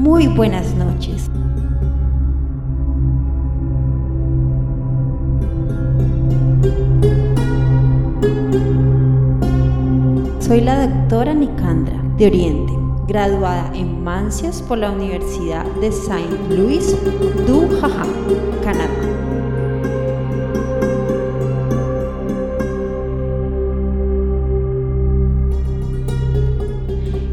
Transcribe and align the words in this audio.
Muy 0.00 0.28
buenas 0.28 0.74
noches. 0.76 1.30
Soy 10.40 10.62
la 10.62 10.86
doctora 10.86 11.34
Nicandra 11.34 12.02
de 12.16 12.28
Oriente, 12.28 12.72
graduada 13.08 13.70
en 13.74 14.02
Mancias 14.02 14.62
por 14.62 14.78
la 14.78 14.90
Universidad 14.90 15.66
de 15.82 15.92
Saint 15.92 16.48
Louis 16.48 16.96
du 17.46 17.68
Jaja, 17.78 18.06
Canadá. 18.64 18.88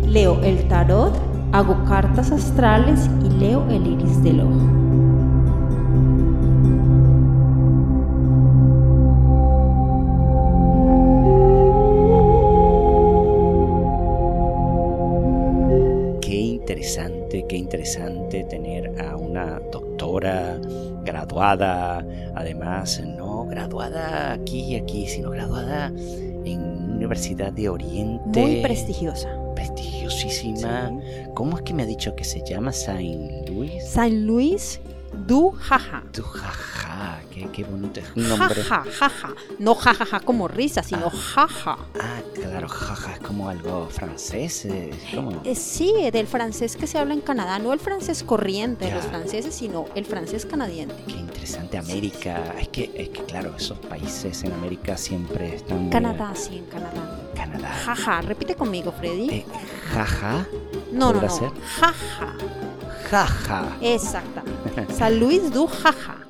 Leo 0.06 0.42
el 0.44 0.68
tarot, 0.68 1.27
hago 1.58 1.84
cartas 1.86 2.32
astrales 2.32 3.10
y 3.26 3.30
leo 3.30 3.68
el 3.72 3.88
iris 3.88 4.22
del 4.22 4.42
ojo. 4.42 4.52
Qué 16.22 16.36
interesante, 16.36 17.44
qué 17.50 17.58
interesante 17.58 18.44
tener 18.44 19.02
a 19.02 19.16
una 19.16 19.60
doctora 19.72 20.60
graduada, 21.04 22.06
además 22.36 23.02
no 23.04 23.48
graduada 23.48 24.34
aquí 24.34 24.60
y 24.60 24.76
aquí, 24.76 25.08
sino 25.08 25.32
graduada 25.32 25.92
en 26.46 26.92
Universidad 26.98 27.52
de 27.52 27.70
Oriente. 27.70 28.42
Muy 28.42 28.62
prestigiosa. 28.62 29.47
Prestigiosísima. 29.58 30.92
¿Cómo 31.34 31.58
es 31.58 31.64
que 31.64 31.74
me 31.74 31.82
ha 31.82 31.86
dicho 31.88 32.16
que 32.16 32.24
se 32.24 32.44
llama 32.48 32.72
Saint 32.72 33.50
Louis? 33.50 33.84
Saint 33.84 34.14
Louis 34.14 34.80
du 35.14 35.52
Jaja. 35.52 36.04
Du 36.14 36.24
jaja, 36.24 37.22
qué, 37.32 37.48
qué 37.52 37.64
bonito 37.64 38.00
es 38.00 38.06
un 38.16 38.28
nombre. 38.30 38.64
Jaja, 38.64 38.84
jaja. 38.92 39.30
No 39.60 39.76
jajaja 39.76 40.20
como 40.22 40.48
risa, 40.48 40.84
sino 40.84 41.10
jaja. 41.10 41.78
Ah, 42.00 42.20
claro, 42.34 42.68
jaja, 42.68 43.14
es 43.14 43.20
como 43.20 43.50
algo 43.50 43.88
francés. 43.90 44.66
eh, 44.66 44.92
¿cómo? 45.14 45.42
Eh, 45.44 45.56
sí, 45.56 45.94
del 46.12 46.28
francés 46.28 46.76
que 46.76 46.88
se 46.88 46.98
habla 46.98 47.14
en 47.14 47.22
Canadá, 47.22 47.60
no 47.60 47.74
el 47.74 47.80
francés 47.80 48.24
corriente 48.24 48.86
de 48.86 48.92
los 48.96 49.06
franceses, 49.06 49.54
sino 49.56 49.86
el 49.96 50.06
francés 50.06 50.46
canadiense. 50.46 50.96
Qué 51.08 51.14
interesante 51.14 51.78
América. 51.78 52.54
Es 52.60 52.68
que, 52.70 52.92
es 52.96 53.10
que 53.10 53.24
claro, 53.26 53.54
esos 53.58 53.78
países 53.80 54.44
en 54.44 54.54
América 54.54 54.98
siempre 54.98 55.56
están. 55.56 55.82
muy- 55.84 55.92
Canadá, 55.92 56.34
sí, 56.36 56.58
en 56.58 56.66
Canadá. 56.66 57.20
Canadá. 57.36 57.70
Jaja, 57.86 58.22
repite 58.22 58.56
conmigo, 58.56 58.92
Freddy. 58.92 59.30
Eh, 59.30 59.46
jaja. 59.94 60.46
no, 60.92 61.14
no, 61.14 61.20
¿podrá 61.22 61.28
no. 61.28 61.54
Jaja. 61.80 62.34
Jaja. 63.10 63.78
Exactamente. 63.82 64.94
San 64.94 65.20
Luis 65.20 65.52
du 65.54 65.68
Jaja. 65.68 66.24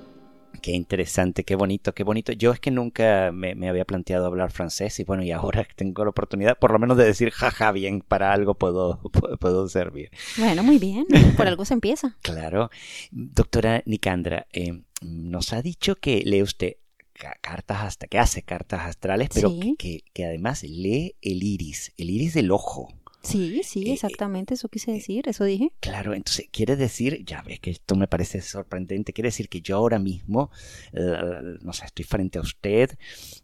Qué 0.62 0.72
interesante, 0.74 1.44
qué 1.44 1.56
bonito, 1.56 1.94
qué 1.94 2.04
bonito. 2.04 2.34
Yo 2.34 2.52
es 2.52 2.60
que 2.60 2.72
nunca 2.72 3.32
me, 3.32 3.56
me 3.56 3.70
había 3.70 3.86
planteado 3.86 4.26
hablar 4.26 4.52
francés 4.52 5.00
y 5.00 5.04
bueno, 5.04 5.24
y 5.24 5.32
ahora 5.32 5.64
que 5.64 5.74
tengo 5.76 6.04
la 6.04 6.10
oportunidad, 6.10 6.58
por 6.60 6.72
lo 6.72 6.80
menos 6.80 6.98
de 6.98 7.06
decir 7.06 7.32
jaja 7.32 7.72
bien, 7.72 8.02
para 8.02 8.34
algo 8.34 8.56
puedo, 8.56 9.00
puedo, 9.40 9.70
servir. 9.70 10.12
Bueno, 10.38 10.64
muy 10.64 10.78
bien. 10.78 11.06
Por 11.36 11.48
algo 11.48 11.64
se 11.66 11.74
empieza. 11.74 12.18
Claro. 12.22 12.70
Doctora 13.12 13.82
Nicandra, 13.86 14.48
eh, 14.52 14.82
nos 15.02 15.54
ha 15.54 15.62
dicho 15.62 15.96
que 15.96 16.22
lee 16.26 16.42
usted 16.44 16.74
ca- 17.14 17.38
cartas 17.42 17.84
hasta 17.84 18.08
que 18.08 18.20
hace 18.20 18.44
cartas 18.44 18.82
astrales, 18.82 19.30
pero 19.34 19.50
Sí. 19.50 19.76
que, 19.80 20.02
que 20.14 20.26
además 20.26 20.64
lee 20.64 21.16
el 21.22 21.44
iris, 21.44 21.94
el 21.98 22.10
iris 22.10 22.34
del 22.34 22.52
ojo. 22.52 22.90
Sí, 23.24 23.62
sí, 23.64 23.90
Eh, 23.90 23.94
exactamente, 23.94 24.54
eso 24.54 24.70
quise 24.70 24.92
decir, 24.92 25.28
eso 25.28 25.44
dije. 25.44 25.72
Claro, 25.80 26.14
entonces 26.16 26.50
quiere 26.52 26.76
decir, 26.76 27.24
ya 27.24 27.42
ves 27.44 27.60
que 27.60 27.70
esto 27.70 27.96
me 27.96 28.08
parece 28.08 28.42
sorprendente, 28.42 29.14
quiere 29.14 29.28
decir 29.28 29.48
que 29.48 29.62
yo 29.62 29.78
ahora 29.78 30.00
mismo, 30.00 30.50
eh, 30.92 31.58
no 31.62 31.72
sé, 31.72 31.86
estoy 31.86 32.04
frente 32.04 32.40
a 32.40 32.42
usted 32.42 32.98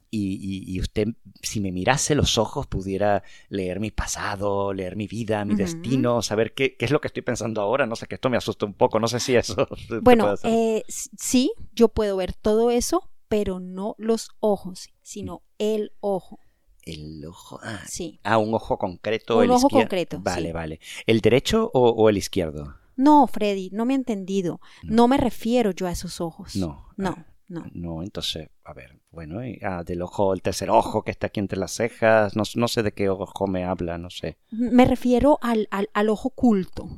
y, 0.10 0.34
y- 0.42 0.76
y 0.76 0.80
usted, 0.80 1.10
si 1.42 1.62
me 1.62 1.72
mirase 1.72 2.16
los 2.16 2.38
ojos, 2.38 2.68
pudiera 2.68 3.24
leer 3.50 3.80
mi 3.80 3.92
pasado, 3.92 4.74
leer 4.74 4.96
mi 4.96 5.08
vida, 5.08 5.46
mi 5.46 5.56
destino, 5.56 6.22
saber 6.24 6.54
qué, 6.54 6.76
qué 6.76 6.86
es 6.86 6.92
lo 6.92 7.02
que 7.02 7.08
estoy 7.08 7.24
pensando 7.24 7.62
ahora. 7.62 7.86
No 7.86 7.96
sé, 7.96 8.08
que 8.08 8.16
esto 8.16 8.30
me 8.30 8.38
asusta 8.38 8.66
un 8.66 8.74
poco, 8.74 9.00
no 9.00 9.08
sé 9.08 9.20
si 9.20 9.36
eso... 9.36 9.68
se 9.88 10.02
Bueno, 10.02 10.34
eh, 10.44 10.84
sí, 10.88 11.52
yo 11.74 11.90
puedo 11.90 12.18
ver 12.18 12.34
todo 12.34 12.72
eso, 12.72 13.10
pero 13.28 13.60
no 13.60 13.96
los 13.98 14.30
ojos, 14.40 14.90
sino 15.02 15.44
el 15.60 15.92
ojo. 16.00 16.40
El 16.86 17.26
ojo... 17.26 17.60
Ah, 17.64 17.82
Sí. 17.88 18.20
ah, 18.24 18.38
un 18.38 18.54
ojo 18.54 18.78
concreto. 18.78 19.38
Un 19.38 19.46
el 19.46 19.52
ojo 19.52 19.70
concreto, 19.70 20.20
Vale, 20.22 20.48
sí. 20.50 20.52
vale. 20.52 20.80
¿El 21.08 21.22
derecho 21.22 21.72
o, 21.74 21.90
o 21.90 22.10
el 22.10 22.18
izquierdo? 22.18 22.76
No, 22.96 23.26
Freddy, 23.28 23.70
no 23.72 23.86
me 23.86 23.94
ha 23.94 23.98
entendido. 23.98 24.60
No 24.84 25.08
me 25.08 25.18
refiero 25.18 25.72
yo 25.72 25.88
a 25.88 25.92
esos 25.92 26.22
ojos. 26.22 26.56
No. 26.56 26.88
No, 26.98 27.10
Ah, 27.18 27.26
no. 27.48 27.66
No, 27.74 28.04
entonces, 28.04 28.50
a 28.64 28.74
ver, 28.74 29.00
bueno, 29.12 29.46
y- 29.46 29.60
ah, 29.64 29.84
del 29.84 30.02
ojo, 30.02 30.34
el 30.34 30.42
tercer 30.42 30.70
ojo 30.70 31.04
que 31.04 31.12
está 31.12 31.28
aquí 31.28 31.40
entre 31.40 31.58
las 31.60 31.72
cejas, 31.72 32.36
no, 32.36 32.44
no 32.56 32.68
sé 32.68 32.84
de 32.84 32.92
qué 32.94 33.10
ojo 33.10 33.48
me 33.48 33.64
habla, 33.66 33.98
no 33.98 34.10
sé. 34.10 34.38
Me 34.52 34.86
refiero 34.86 35.40
al, 35.42 35.68
al, 35.72 35.90
al 35.94 36.10
ojo 36.10 36.30
culto, 36.32 36.90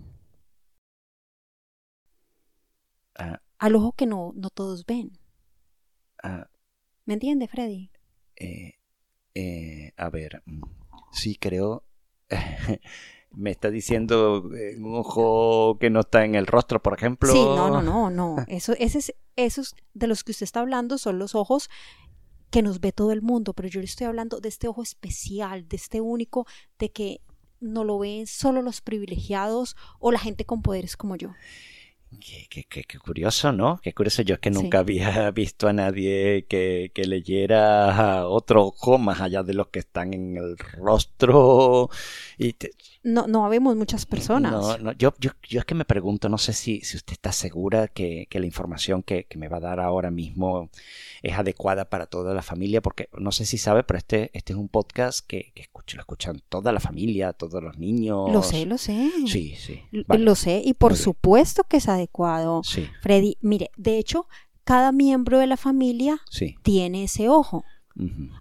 Ah, 3.17 3.39
al 3.59 3.75
ojo 3.75 3.93
que 3.93 4.05
no, 4.05 4.33
no 4.35 4.49
todos 4.49 4.85
ven. 4.85 5.17
ah, 6.23 6.47
¿Me 7.05 7.13
entiende, 7.13 7.47
Freddy? 7.47 7.91
eh, 8.37 8.73
eh, 9.35 9.91
a 9.97 10.09
ver, 10.09 10.41
mm, 10.45 10.61
sí 11.11 11.35
creo, 11.35 11.83
me 13.31 13.51
está 13.51 13.69
diciendo 13.69 14.49
eh, 14.55 14.75
un 14.79 14.95
ojo 14.95 15.77
que 15.79 15.89
no 15.89 15.99
está 16.01 16.25
en 16.25 16.35
el 16.35 16.47
rostro, 16.47 16.81
por 16.81 16.93
ejemplo. 16.93 17.31
Sí, 17.31 17.39
no, 17.39 17.69
no, 17.69 17.81
no, 17.81 18.09
no. 18.09 18.45
Eso, 18.47 18.73
ese 18.79 18.99
es- 18.99 19.15
esos 19.35 19.75
de 19.93 20.07
los 20.07 20.23
que 20.23 20.31
usted 20.31 20.45
está 20.45 20.61
hablando 20.61 20.97
son 20.97 21.19
los 21.19 21.35
ojos 21.35 21.69
que 22.51 22.61
nos 22.61 22.79
ve 22.79 22.93
todo 22.93 23.11
el 23.11 23.21
mundo, 23.21 23.53
pero 23.53 23.67
yo 23.67 23.81
le 23.81 23.85
estoy 23.85 24.07
hablando 24.07 24.39
de 24.39 24.47
este 24.47 24.67
ojo 24.69 24.81
especial, 24.81 25.67
de 25.67 25.75
este 25.75 25.99
único, 25.99 26.47
de 26.79 26.89
que 26.91 27.19
no 27.59 27.83
lo 27.83 27.99
ven 27.99 28.27
solo 28.27 28.61
los 28.61 28.79
privilegiados 28.81 29.75
o 29.99 30.11
la 30.11 30.19
gente 30.19 30.45
con 30.45 30.61
poderes 30.61 30.95
como 30.95 31.17
yo. 31.17 31.33
Qué, 32.19 32.47
qué- 32.49 32.63
qué- 32.69 32.83
qué 32.85 32.97
curioso, 32.99 33.51
¿no? 33.51 33.79
Qué 33.83 33.93
curioso, 33.93 34.21
yo 34.21 34.35
es 34.35 34.39
que 34.39 34.49
Sí. 34.53 34.55
nunca 34.55 34.79
había 34.79 35.29
visto 35.31 35.67
a 35.67 35.73
nadie 35.73 36.45
que, 36.47 36.91
que 36.93 37.05
leyera 37.05 38.25
otro 38.27 38.67
ojo 38.67 38.97
más 38.97 39.19
allá 39.21 39.43
de 39.43 39.53
los 39.53 39.67
que 39.67 39.79
están 39.79 40.13
en 40.13 40.37
el 40.37 40.57
rostro. 40.57 41.89
Y 42.37 42.53
te- 42.53 42.71
No, 43.03 43.27
no 43.27 43.45
habemos 43.45 43.75
muchas 43.75 44.05
personas. 44.05 44.51
No, 44.53 44.77
no, 44.77 44.91
yo, 44.93 45.13
yo, 45.19 45.31
yo 45.47 45.59
es 45.59 45.65
que 45.65 45.75
me 45.75 45.83
pregunto, 45.85 46.29
no 46.29 46.37
sé 46.37 46.53
si, 46.53 46.81
si 46.81 46.95
usted 46.97 47.13
está 47.13 47.31
segura 47.31 47.87
que, 47.89 48.27
que 48.29 48.39
la 48.39 48.45
información 48.45 49.03
que, 49.03 49.25
que 49.25 49.37
me 49.37 49.47
va 49.49 49.57
a 49.57 49.61
dar 49.61 49.79
ahora 49.79 50.09
mismo 50.09 50.69
es 51.21 51.37
adecuada 51.37 51.89
para 51.89 52.05
toda 52.05 52.33
la 52.33 52.41
familia, 52.41 52.81
porque 52.81 53.09
no 53.17 53.31
sé 53.31 53.45
si 53.45 53.57
sabe, 53.57 53.83
pero 53.83 53.97
este, 53.97 54.29
este 54.33 54.53
es 54.53 54.57
un 54.59 54.69
podcast 54.69 55.25
que, 55.27 55.51
que 55.53 55.63
lo 55.93 56.01
escuchan 56.01 56.41
toda 56.49 56.71
la 56.71 56.79
familia, 56.79 57.31
todos 57.33 57.61
los 57.63 57.77
niños. 57.77 58.31
Lo 58.31 58.41
sé, 58.43 58.65
lo 58.65 58.77
sé. 58.77 59.11
Sí, 59.27 59.55
sí. 59.55 59.81
Vale, 60.07 60.23
Lo 60.23 60.35
sé 60.35 60.61
y 60.65 60.73
por 60.73 60.91
Muy 60.91 60.97
bien. 60.97 61.03
supuesto 61.03 61.63
que 61.63 61.77
es 61.77 61.87
adecuado. 61.87 62.61
Sí, 62.63 62.87
Freddy, 63.01 63.37
mire, 63.41 63.69
de 63.77 63.97
hecho, 63.99 64.27
cada 64.63 64.91
miembro 64.91 65.37
de 65.39 65.47
la 65.47 65.57
familia 65.57 66.19
sí. 66.29 66.55
tiene 66.63 67.03
ese 67.03 67.29
ojo. 67.29 67.63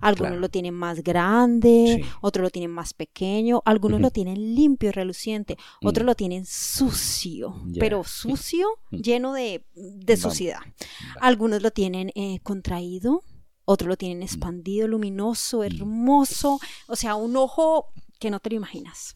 Algunos 0.01 0.31
claro. 0.31 0.41
lo 0.41 0.49
tienen 0.49 0.75
más 0.75 1.05
grande, 1.05 2.01
Sí. 2.03 2.11
otros 2.23 2.43
lo 2.43 2.51
tienen 2.51 2.73
más 2.73 2.93
pequeño, 2.93 3.63
algunos 3.65 4.01
lo 4.01 4.11
tienen 4.11 4.57
limpio 4.57 4.89
y 4.89 4.93
reluciente, 4.93 5.57
otros 5.81 6.03
Mm. 6.03 6.07
lo 6.07 6.15
tienen 6.17 6.45
sucio, 6.45 7.55
pero 7.79 8.03
sucio, 8.03 8.67
lleno 8.91 9.33
de, 9.33 9.65
de 9.77 10.17
suciedad. 10.17 10.59
Vale. 10.59 10.75
Algunos 11.21 11.63
lo 11.63 11.71
tienen 11.71 12.11
eh, 12.17 12.41
contraído, 12.43 13.23
otros 13.65 13.89
lo 13.89 13.95
Mm. 13.95 13.99
tienen 13.99 14.23
expandido, 14.23 14.89
luminoso, 14.89 15.65
hermoso, 15.65 16.61
o 16.87 16.97
sea, 16.97 17.15
un 17.15 17.37
ojo 17.37 17.89
que 18.19 18.31
no 18.31 18.41
te 18.41 18.51
lo 18.51 18.57
imaginas. 18.57 19.15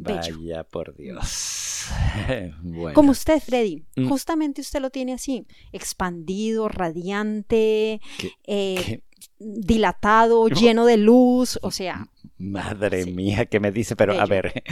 bello. 0.00 0.38
Vaya 0.38 0.62
por 0.64 0.94
Dios. 0.96 1.86
bueno. 2.62 2.94
Como 2.94 3.10
usted, 3.10 3.40
Freddy, 3.40 3.84
Mm. 3.96 4.08
justamente 4.08 4.60
usted 4.60 4.80
lo 4.80 4.90
tiene 4.90 5.12
así, 5.14 5.44
expandido, 5.72 6.68
radiante, 6.68 8.00
¿Qué- 8.18 8.30
eh, 8.46 8.76
qué- 8.84 9.02
dilatado, 9.40 10.46
lleno 10.76 10.84
de 10.86 10.96
luz, 10.98 11.58
o 11.62 11.70
sea, 11.72 12.06
Madre 12.40 13.02
Sí. 13.02 13.10
mía, 13.12 13.46
¿qué 13.46 13.58
me 13.58 13.72
dice? 13.72 13.96
Pero 13.96 14.20
a 14.20 14.24
ver, 14.26 14.62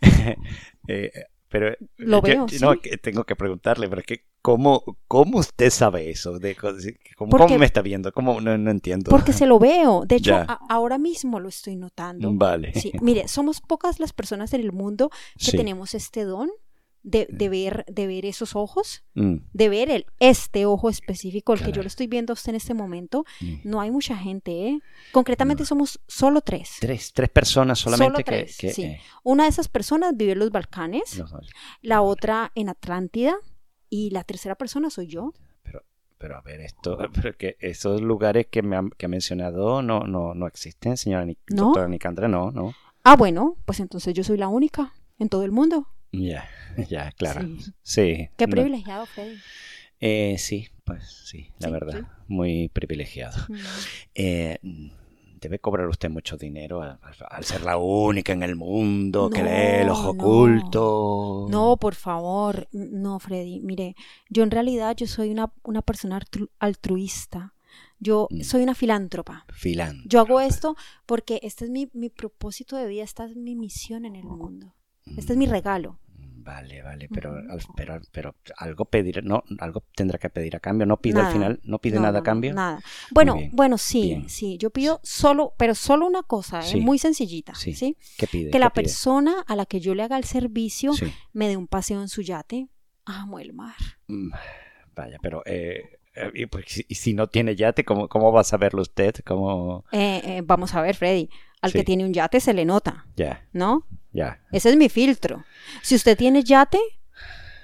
eh, 0.88 1.10
pero 1.52 1.76
Lo 1.98 2.18
yo- 2.18 2.22
veo, 2.22 2.46
no, 2.60 2.72
sí. 2.72 2.78
que 2.82 2.96
tengo 2.98 3.22
que 3.24 3.36
preguntarle, 3.36 3.88
pero 3.88 4.00
es 4.00 4.06
que 4.06 4.24
¿cómo, 4.40 4.82
cómo 5.06 5.38
usted 5.38 5.70
sabe 5.70 6.10
eso? 6.10 6.38
De, 6.40 6.56
¿cómo, 6.56 7.30
Porque- 7.30 7.44
cómo 7.46 7.58
me 7.58 7.66
está 7.66 7.82
viendo? 7.82 8.10
¿Cómo? 8.12 8.40
No, 8.40 8.58
no 8.58 8.70
entiendo. 8.70 9.10
porque 9.10 9.32
se 9.32 9.46
lo 9.46 9.58
veo. 9.60 10.04
De 10.06 10.16
hecho, 10.16 10.34
a- 10.34 10.58
ahora 10.68 10.98
mismo 10.98 11.38
lo 11.38 11.48
estoy 11.48 11.76
notando. 11.76 12.32
Vale. 12.32 12.72
Sí, 12.74 12.90
mire, 13.02 13.28
somos 13.28 13.60
pocas 13.60 14.00
las 14.00 14.12
personas 14.12 14.52
en 14.54 14.62
el 14.62 14.72
mundo 14.72 15.10
que 15.38 15.52
Sí. 15.52 15.56
tenemos 15.56 15.94
este 15.94 16.24
don 16.24 16.50
de, 17.04 17.26
de 17.30 17.48
ver, 17.48 17.84
de 17.88 18.06
ver 18.06 18.24
esos 18.26 18.54
ojos, 18.54 19.02
Mm, 19.14 19.36
de 19.52 19.68
ver 19.68 19.90
el, 19.90 20.06
este 20.20 20.66
ojo 20.66 20.88
específico, 20.88 21.52
el 21.52 21.60
que 21.62 21.72
yo 21.72 21.82
le 21.82 21.88
estoy 21.88 22.06
viendo 22.06 22.32
a 22.32 22.34
usted 22.34 22.50
en 22.50 22.56
este 22.56 22.74
momento. 22.74 23.24
mm. 23.40 23.54
No 23.64 23.80
hay 23.80 23.90
mucha 23.90 24.16
gente, 24.16 24.68
¿eh? 24.68 24.78
Concretamente 25.12 25.64
somos 25.64 26.00
solo 26.06 26.40
tres. 26.40 26.76
Tres, 26.80 27.12
tres 27.12 27.28
personas 27.28 27.78
solamente 27.80 28.06
Solo 28.12 28.16
que... 28.18 28.24
tres, 28.24 28.56
que, 28.56 28.72
sí. 28.72 28.82
eh, 28.84 29.00
Una 29.24 29.44
de 29.44 29.50
esas 29.50 29.68
personas 29.68 30.16
vive 30.16 30.32
en 30.32 30.38
los 30.38 30.50
Balcanes, 30.50 31.22
la 31.82 32.02
otra 32.02 32.52
en 32.54 32.68
Atlántida 32.68 33.34
y 33.90 34.10
la 34.10 34.24
tercera 34.24 34.54
persona 34.54 34.88
soy 34.88 35.08
yo. 35.08 35.34
Pero, 35.64 35.82
pero 36.18 36.36
a 36.36 36.40
ver, 36.40 36.60
esto, 36.60 36.96
pero 37.14 37.36
que 37.36 37.56
esos 37.60 38.00
lugares 38.00 38.46
que 38.48 38.62
me 38.62 38.76
ha, 38.76 38.82
que 38.96 39.06
ha 39.06 39.08
mencionado 39.08 39.82
no, 39.82 40.00
no, 40.06 40.34
no 40.34 40.46
existen, 40.46 40.96
señora 40.96 41.24
Nic- 41.26 41.38
doctora 41.48 41.88
Nicandra, 41.88 42.28
no, 42.28 42.50
no. 42.52 42.72
Ah, 43.04 43.16
bueno, 43.16 43.56
pues 43.66 43.80
entonces 43.80 44.14
yo 44.14 44.22
soy 44.22 44.38
la 44.38 44.46
única 44.48 44.92
en 45.18 45.28
todo 45.28 45.42
el 45.44 45.50
mundo. 45.50 45.88
Ya, 46.12 46.44
ya, 46.88 47.10
claro. 47.12 47.40
Sí. 47.58 47.72
Sí. 47.82 48.28
Qué 48.36 48.46
no. 48.46 48.50
privilegiado, 48.50 49.06
Freddy. 49.06 49.36
Eh, 50.00 50.36
sí, 50.38 50.68
pues 50.84 51.04
sí, 51.26 51.50
la 51.58 51.68
Sí, 51.68 51.72
verdad, 51.72 52.00
sí. 52.00 52.06
muy 52.28 52.68
privilegiado. 52.68 53.38
Mm. 53.48 53.54
Eh, 54.14 54.58
debe 55.40 55.58
cobrar 55.58 55.88
usted 55.88 56.10
mucho 56.10 56.36
dinero 56.36 56.82
al, 56.82 56.98
al 57.30 57.44
ser 57.44 57.62
la 57.62 57.76
única 57.76 58.32
en 58.32 58.42
el 58.42 58.54
mundo 58.56 59.28
que 59.30 59.42
lee 59.42 59.82
el 59.82 59.88
ojo 59.88 60.12
No, 60.14 60.22
oculto. 60.24 61.46
No, 61.50 61.76
por 61.76 61.94
favor, 61.94 62.68
no, 62.72 63.18
Freddy. 63.18 63.60
Mire, 63.60 63.94
yo 64.28 64.42
en 64.42 64.50
realidad 64.50 64.94
yo 64.96 65.06
soy 65.06 65.30
una, 65.30 65.52
una 65.62 65.82
persona 65.82 66.18
altru- 66.20 66.50
altruista. 66.58 67.54
Yo 67.98 68.26
Mm. 68.30 68.40
soy 68.42 68.62
una 68.64 68.74
filántropa. 68.74 69.46
Filán. 69.52 70.02
Yo 70.06 70.20
hago 70.20 70.40
esto 70.40 70.76
porque 71.06 71.38
este 71.42 71.64
es 71.64 71.70
mi, 71.70 71.88
mi 71.92 72.08
propósito 72.10 72.76
de 72.76 72.86
vida, 72.88 73.04
esta 73.04 73.24
es 73.24 73.36
mi 73.36 73.54
misión 73.56 74.04
en 74.04 74.16
el 74.16 74.24
mundo. 74.24 74.74
Este 75.16 75.32
es 75.32 75.36
mi 75.38 75.46
regalo. 75.46 75.98
Vale, 76.44 76.82
vale, 76.82 77.08
pero, 77.12 77.36
pero, 77.76 78.00
pero 78.10 78.34
algo 78.56 78.84
pedir, 78.86 79.22
no, 79.22 79.44
algo 79.60 79.84
tendrá 79.94 80.18
que 80.18 80.28
pedir 80.28 80.56
a 80.56 80.60
cambio. 80.60 80.86
No 80.86 80.96
pide 80.96 81.14
Nada. 81.14 81.26
al 81.28 81.32
final, 81.32 81.60
no 81.62 81.78
pide 81.78 81.96
No, 81.96 82.02
nada 82.02 82.18
a 82.18 82.22
cambio. 82.24 82.52
nada. 82.52 82.80
Bueno, 83.12 83.36
bien, 83.36 83.50
bueno, 83.52 83.78
sí, 83.78 84.02
bien. 84.06 84.28
sí. 84.28 84.58
Yo 84.58 84.70
pido 84.70 84.98
solo, 85.04 85.54
pero 85.56 85.76
solo 85.76 86.04
una 86.04 86.24
cosa, 86.24 86.58
¿eh? 86.58 86.62
Sí. 86.64 86.80
muy 86.80 86.98
sencillita, 86.98 87.54
Sí. 87.54 87.74
¿sí? 87.74 87.96
¿Qué 88.18 88.26
pide? 88.26 88.44
Que 88.46 88.50
¿Qué 88.50 88.58
la 88.58 88.70
pide? 88.70 88.82
persona 88.84 89.44
a 89.46 89.54
la 89.54 89.66
que 89.66 89.78
yo 89.78 89.94
le 89.94 90.02
haga 90.02 90.18
el 90.18 90.24
servicio 90.24 90.92
Sí. 90.94 91.12
me 91.32 91.46
dé 91.46 91.56
un 91.56 91.68
paseo 91.68 92.02
en 92.02 92.08
su 92.08 92.22
yate. 92.22 92.68
Amo 93.04 93.38
el 93.38 93.52
mar. 93.52 93.76
Mm, 94.08 94.32
Vaya, 94.96 95.18
pero 95.22 95.42
eh, 95.46 95.80
eh, 96.16 96.30
y, 96.34 96.46
pues, 96.46 96.64
si- 96.66 96.84
y 96.88 96.96
si 96.96 97.14
no 97.14 97.28
tiene 97.28 97.54
yate, 97.56 97.84
¿cómo, 97.84 98.08
cómo 98.08 98.32
va 98.32 98.40
a 98.40 98.44
saberlo 98.44 98.82
usted? 98.82 99.14
¿Cómo? 99.24 99.84
Eh, 99.92 100.20
eh, 100.24 100.42
vamos 100.44 100.74
a 100.74 100.82
ver, 100.82 100.96
Freddy. 100.96 101.30
Al 101.62 101.72
que 101.72 101.84
tiene 101.84 102.04
un 102.04 102.12
yate 102.12 102.40
se 102.40 102.52
le 102.52 102.64
nota, 102.64 103.06
Ya, 103.16 103.46
¿no? 103.52 103.86
Ya. 104.12 104.40
Ese 104.52 104.70
es 104.70 104.76
mi 104.76 104.88
filtro. 104.88 105.44
Si 105.82 105.94
usted 105.94 106.16
tiene 106.16 106.42
yate, 106.44 106.78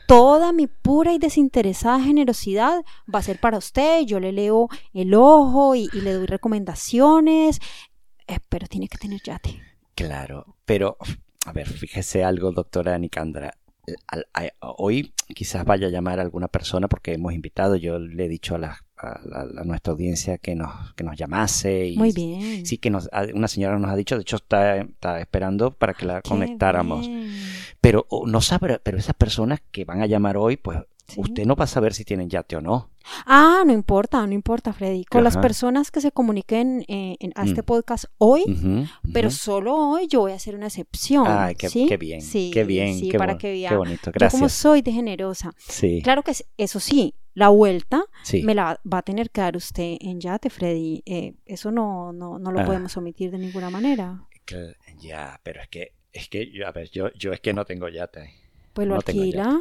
toda 0.07 0.53
mi 0.53 0.67
pura 0.67 1.13
y 1.13 1.19
desinteresada 1.19 2.01
generosidad 2.01 2.83
va 3.13 3.19
a 3.19 3.23
ser 3.23 3.39
para 3.41 3.59
usted. 3.59 4.03
Yo 4.07 4.21
le 4.21 4.33
leo 4.33 4.69
el 4.95 5.15
ojo 5.15 5.75
y, 5.75 5.89
y 5.93 6.01
le 6.01 6.13
doy 6.15 6.27
recomendaciones, 6.27 7.61
eh, 8.27 8.39
pero 8.49 8.67
tiene 8.67 8.89
que 8.89 8.99
tener 8.99 9.21
yate. 9.23 9.61
Claro, 9.95 10.57
pero 10.65 10.97
a 11.45 11.53
ver, 11.53 11.69
fíjese 11.69 12.25
algo, 12.25 12.53
doctora 12.53 12.99
Nicandra. 12.99 13.53
Hoy 14.61 15.15
quizás 15.35 15.65
vaya 15.65 15.87
a 15.87 15.91
llamar 15.91 16.19
a 16.19 16.23
alguna 16.23 16.49
persona 16.49 16.89
porque 16.89 17.15
hemos 17.15 17.33
invitado, 17.33 17.77
yo 17.77 17.99
le 17.99 18.27
he 18.27 18.29
dicho 18.29 18.55
a, 18.55 18.59
la- 18.59 18.85
a 18.99 19.21
la- 19.25 19.61
a 19.61 19.65
nuestra 19.65 19.93
audiencia 19.93 20.39
que 20.39 20.55
nos, 20.55 20.93
que 20.95 21.05
nos 21.05 21.17
llamase 21.17 21.87
y 21.89 21.97
Muy 21.97 22.13
bien. 22.13 22.67
sí 22.67 22.79
que 22.79 22.91
nos, 22.91 23.09
a- 23.13 23.27
una 23.35 23.49
señora 23.49 23.79
nos 23.79 23.91
ha 23.91 23.97
dicho, 23.97 24.17
de 24.17 24.23
hecho 24.23 24.37
está, 24.37 24.77
está 24.79 25.21
esperando 25.21 25.71
para 25.71 25.95
que 25.95 26.07
la 26.07 26.21
Qué 26.23 26.29
conectáramos. 26.29 27.07
bien. 27.07 27.31
Pero 27.81 28.07
oh, 28.11 28.27
no 28.27 28.41
sabe, 28.41 28.81
pero 28.83 28.99
esas 28.99 29.15
personas 29.15 29.61
que 29.71 29.85
van 29.85 30.03
a 30.03 30.07
llamar 30.07 30.37
hoy, 30.37 30.57
pues 30.57 30.79
Sí. 31.09 31.21
usted 31.23 31.47
no 31.47 31.57
va 31.57 31.65
a 31.65 31.67
saber 31.67 31.95
si 31.95 32.05
tienen 32.05 32.29
yate 32.29 32.55
o 32.57 32.61
no. 32.61 32.91
Ah, 33.25 33.63
no 33.67 33.73
importa, 33.73 34.27
no 34.27 34.33
importa, 34.35 34.75
Freddy. 34.75 35.05
Con 35.07 35.25
las 35.25 35.39
personas 35.39 35.91
que 35.91 36.03
se 36.03 36.13
comuniquen 36.13 36.85
eh, 36.87 37.17
en- 37.21 37.33
a 37.35 37.45
este 37.45 37.63
Mm. 37.63 37.65
podcast 37.65 38.05
hoy, 38.19 38.45
pero 39.15 39.31
solo 39.31 39.75
hoy 39.75 40.07
yo 40.07 40.21
voy 40.21 40.33
a 40.33 40.35
hacer 40.35 40.55
una 40.55 40.67
excepción. 40.67 41.25
Ay, 41.27 41.55
qué, 41.55 41.71
¿sí? 41.71 41.87
qué 41.89 41.97
bien, 41.97 42.21
Sí, 42.21 42.51
qué 42.53 42.65
bien, 42.65 42.99
sí, 42.99 43.09
qué, 43.09 43.17
para 43.19 43.39
que 43.39 43.51
vea. 43.53 43.71
qué 43.71 43.77
bonito, 43.77 44.11
Yo 44.11 44.29
como 44.31 44.43
gracias. 44.43 44.53
soy 44.53 44.83
de 44.83 44.93
generosa. 44.93 45.53
Sí, 45.57 46.03
Claro 46.03 46.23
que 46.23 46.33
es- 46.33 46.45
eso 46.59 46.79
sí, 46.79 47.15
la 47.33 47.49
vuelta 47.49 48.05
sí. 48.23 48.43
me 48.43 48.55
la 48.55 48.79
va 48.93 48.99
a 48.99 49.03
tener 49.03 49.31
que 49.31 49.41
dar 49.41 49.57
usted 49.57 49.97
en 50.01 50.21
yate, 50.21 50.51
Freddy. 50.51 51.03
Eh, 51.07 51.33
eso 51.47 51.71
no, 51.71 52.13
no, 52.13 52.39
no 52.39 52.53
lo 52.53 52.61
Ah. 52.61 52.65
podemos 52.67 52.95
omitir 52.99 53.31
de 53.31 53.39
ninguna 53.39 53.71
manera. 53.71 54.27
Ya, 55.01 55.41
pero 55.43 55.63
es 55.63 55.69
que, 55.69 55.93
es 56.13 56.29
que, 56.29 56.51
a 56.67 56.73
ver, 56.73 56.91
yo, 56.91 57.11
yo 57.15 57.33
es 57.33 57.41
que 57.41 57.53
no 57.55 57.65
tengo 57.65 57.89
yate. 57.89 58.31
Pues 58.75 58.87
lo 58.87 58.95
No 58.95 59.01
alquila. 59.01 59.61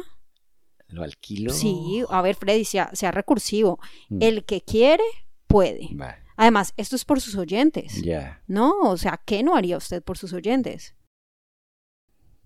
Lo 0.88 1.02
alquilo. 1.02 1.52
Sí, 1.52 2.02
a 2.08 2.22
ver, 2.22 2.34
Freddy, 2.34 2.64
sea, 2.64 2.90
sea 2.94 3.10
recursivo. 3.10 3.78
Mm. 4.08 4.22
El 4.22 4.44
que 4.44 4.62
quiere, 4.62 5.04
puede. 5.46 5.88
Además, 6.36 6.72
esto 6.76 6.96
es 6.96 7.04
por 7.04 7.20
sus 7.20 7.34
oyentes. 7.36 8.02
ya, 8.02 8.42
¿No? 8.46 8.72
O 8.80 8.96
sea, 8.96 9.20
¿qué 9.24 9.42
no 9.42 9.56
haría 9.56 9.76
usted 9.76 10.02
por 10.02 10.18
sus 10.18 10.32
oyentes? 10.32 10.94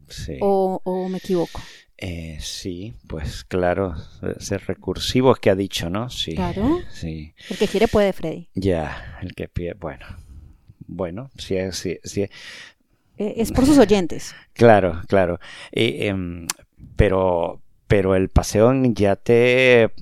sí. 0.08 0.36
¿O, 0.40 0.80
o 0.84 1.08
me 1.08 1.18
equivoco? 1.18 1.60
Eh, 2.04 2.38
sí, 2.40 2.94
pues 3.06 3.44
claro, 3.44 3.94
ser 4.40 4.66
recursivo 4.66 5.32
es 5.32 5.38
que 5.38 5.50
ha 5.50 5.54
dicho, 5.54 5.88
¿no? 5.88 6.10
Sí. 6.10 6.34
Claro. 6.34 6.80
Sí. 6.90 7.32
El 7.48 7.56
que 7.56 7.68
quiere, 7.68 7.86
puede, 7.86 8.12
Freddy. 8.12 8.48
Ya, 8.54 9.18
el 9.22 9.34
que 9.34 9.46
pide, 9.46 9.74
bueno. 9.74 10.04
Bueno, 10.88 11.30
sí, 11.38 11.56
sí, 11.70 12.00
sí. 12.02 12.22
Eh, 13.18 13.34
es 13.36 13.52
por 13.52 13.66
sus 13.66 13.78
oyentes. 13.78 14.34
Claro, 14.52 15.00
claro. 15.06 15.38
Em, 15.70 16.46
pero, 16.96 17.61
pero 17.92 18.14
el 18.14 18.30
paseo 18.30 18.70
en 18.70 18.94
yate, 18.94 19.92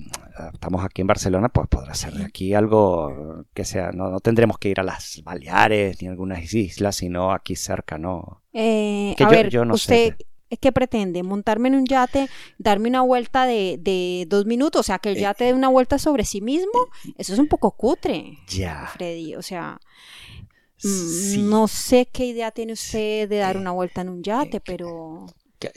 estamos 0.53 0.85
aquí 0.85 1.01
en 1.01 1.07
Barcelona, 1.07 1.49
pues 1.49 1.67
podrá 1.67 1.93
ser 1.93 2.13
de 2.13 2.23
aquí 2.23 2.53
algo 2.53 3.43
que 3.53 3.65
sea, 3.65 3.91
no, 3.91 4.09
no 4.09 4.21
tendremos 4.21 4.57
que 4.57 4.69
ir 4.69 4.79
a 4.79 4.83
las 4.83 5.21
Baleares 5.25 6.01
ni 6.01 6.07
a 6.07 6.11
algunas 6.11 6.53
islas, 6.53 6.95
sino 6.95 7.33
aquí 7.33 7.57
cerca, 7.57 7.97
¿no? 7.97 8.43
Eh, 8.53 9.13
Que 9.17 9.25
a 9.25 9.27
yo- 9.27 9.31
ver, 9.31 9.49
yo 9.49 9.65
no 9.65 9.73
¿usted 9.73 10.15
sé. 10.17 10.57
qué 10.57 10.71
pretende? 10.71 11.21
¿Montarme 11.21 11.67
en 11.67 11.75
un 11.75 11.85
yate, 11.85 12.29
darme 12.57 12.87
una 12.87 13.01
vuelta 13.01 13.45
de, 13.45 13.77
de 13.81 14.25
dos 14.29 14.45
minutos? 14.45 14.79
O 14.79 14.83
sea, 14.83 14.99
que 14.99 15.09
el 15.11 15.17
Eh, 15.17 15.21
yate 15.21 15.43
dé 15.43 15.53
una 15.53 15.67
vuelta 15.67 15.99
sobre 15.99 16.23
sí 16.23 16.39
mismo. 16.39 16.71
Eso 17.17 17.33
es 17.33 17.39
un 17.39 17.47
poco 17.49 17.71
cutre, 17.71 18.37
Ya. 18.47 18.87
Freddy. 18.93 19.35
O 19.35 19.41
sea, 19.41 19.79
mm, 20.81 20.87
Sí. 20.87 21.41
no 21.43 21.67
sé 21.67 22.07
qué 22.11 22.25
idea 22.25 22.51
tiene 22.51 22.71
usted 22.73 23.27
de 23.27 23.37
dar 23.37 23.57
Eh, 23.57 23.59
una 23.59 23.71
vuelta 23.71 23.99
en 23.99 24.07
un 24.09 24.23
yate, 24.23 24.57
eh, 24.57 24.61
pero... 24.65 25.25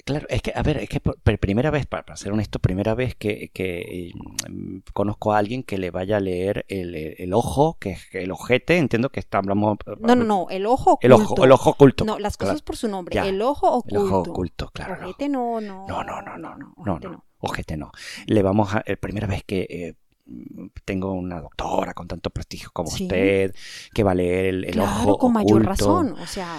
Claro, 0.05 0.27
es 0.31 0.41
que, 0.43 0.53
a 0.55 0.63
ver, 0.63 0.79
es 0.79 0.89
que 0.89 1.01
por, 1.01 1.17
primera 1.39 1.71
vez, 1.71 1.87
para, 1.87 2.17
ser 2.17 2.33
honesto, 2.33 2.59
primera 2.59 2.95
vez 2.95 3.15
que, 3.15 3.51
que, 3.53 4.13
mm, 4.49 4.79
conozco 4.93 5.33
a 5.33 5.39
alguien 5.39 5.63
que 5.63 5.77
le 5.79 5.91
vaya 5.91 6.17
a 6.17 6.21
leer 6.21 6.65
el, 6.69 6.95
el- 6.95 7.15
el 7.19 7.33
ojo, 7.35 7.77
que 7.79 7.91
es 7.91 8.09
el 8.13 8.31
ojete, 8.31 8.79
entiendo 8.79 9.11
que 9.11 9.21
está, 9.21 9.39
hablamos... 9.39 9.77
No, 10.01 10.15
no, 10.15 10.25
no, 10.25 10.47
el 10.51 10.67
ojo 10.67 10.99
El 11.03 11.13
oculto. 11.13 11.33
ojo, 11.35 11.45
el 11.45 11.53
ojo 11.53 11.71
oculto. 11.71 12.05
No, 12.05 12.19
las 12.19 12.37
claro. 12.37 12.53
cosas 12.53 12.63
por 12.63 12.77
su 12.77 12.89
nombre. 12.89 13.15
Ya. 13.15 13.27
El 13.27 13.43
ojo 13.43 13.69
oculto. 13.71 13.97
El 13.97 14.03
ojo 14.07 14.19
oculto, 14.21 14.71
claro. 14.73 14.97
no. 14.97 15.09
Ojete 15.09 15.29
no, 15.29 15.61
no. 15.61 15.87
No, 15.89 16.03
no, 16.05 16.23
no, 16.23 16.39
no, 16.39 16.57
no, 16.57 16.75
ojete 16.77 17.09
no, 17.09 17.25
ojete 17.39 17.77
no. 17.77 17.93
Le 18.27 18.43
vamos 18.43 18.75
a, 18.75 18.83
eh, 18.87 18.97
primera 18.97 19.27
vez 19.27 19.45
que 19.45 19.67
eh, 19.69 19.95
tengo 20.87 21.13
una 21.13 21.39
doctora 21.41 21.93
con 21.93 22.09
tanto 22.09 22.31
prestigio 22.31 22.71
como 22.73 22.91
Sí. 22.91 23.05
usted, 23.05 23.55
que 23.93 24.03
va 24.03 24.13
a 24.13 24.15
leer 24.15 24.47
el, 24.47 24.65
el 24.65 24.73
Claro, 24.73 25.03
ojo 25.11 25.19
con 25.19 25.33
mayor 25.35 25.65
razón. 25.65 26.13
O 26.19 26.27
sea, 26.27 26.59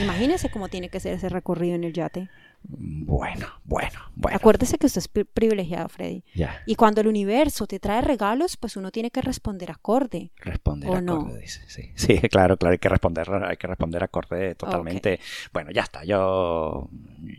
imagínese 0.00 0.50
cómo 0.50 0.68
tiene 0.68 0.88
que 0.88 1.00
ser 1.00 1.14
ese 1.14 1.28
recorrido 1.28 1.74
en 1.74 1.82
el 1.84 1.92
yate. 1.92 2.28
Bueno, 2.66 3.46
bueno, 3.64 3.98
bueno. 4.16 4.36
Acuérdese 4.36 4.78
que 4.78 4.86
usted 4.86 5.00
es 5.00 5.08
pri- 5.08 5.24
privilegiado, 5.24 5.88
Freddy. 5.90 6.24
Ya, 6.34 6.62
Y 6.66 6.76
cuando 6.76 7.02
el 7.02 7.08
universo 7.08 7.66
te 7.66 7.78
trae 7.78 8.00
regalos, 8.00 8.56
pues 8.56 8.76
uno 8.78 8.90
tiene 8.90 9.10
que 9.10 9.20
responder 9.20 9.70
acorde. 9.70 10.32
responder 10.38 10.88
¿O 10.88 10.94
acorde, 10.94 11.34
no? 11.34 11.38
dice. 11.38 11.60
Sí, 11.68 11.92
sí, 11.94 12.18
claro, 12.30 12.56
claro, 12.56 12.72
hay 12.72 12.78
que 12.78 12.88
responder, 12.88 13.30
hay 13.44 13.56
que 13.58 13.66
responder 13.66 14.02
acorde 14.02 14.54
totalmente. 14.54 15.20
Bueno, 15.52 15.70
ya 15.72 15.82
está, 15.82 16.04
yo, 16.04 16.88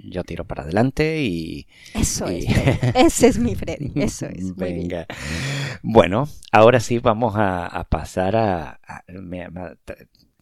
yo 0.03 0.23
tiro 0.23 0.45
para 0.45 0.61
adelante 0.63 1.21
y... 1.23 1.67
Eso 1.95 2.31
y- 2.31 2.45
es. 2.45 2.83
Ese 2.95 3.27
es 3.27 3.39
mi 3.39 3.55
Freddy. 3.55 3.91
Eso 3.95 4.27
es. 4.27 4.55
Venga. 4.55 5.07
Bueno, 5.81 6.27
ahora 6.51 6.79
sí 6.79 6.99
vamos 6.99 7.35
a, 7.35 7.65
a 7.65 7.83
pasar 7.85 8.35
a, 8.35 8.79
a- 8.87 9.03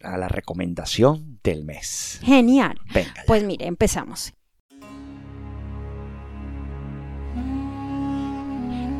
a 0.04 0.18
la 0.18 0.28
recomendación 0.28 1.40
del 1.42 1.64
mes. 1.64 2.20
Genial. 2.24 2.78
Venga. 2.94 3.24
Pues 3.26 3.44
mire, 3.46 3.66
empezamos. 3.68 4.34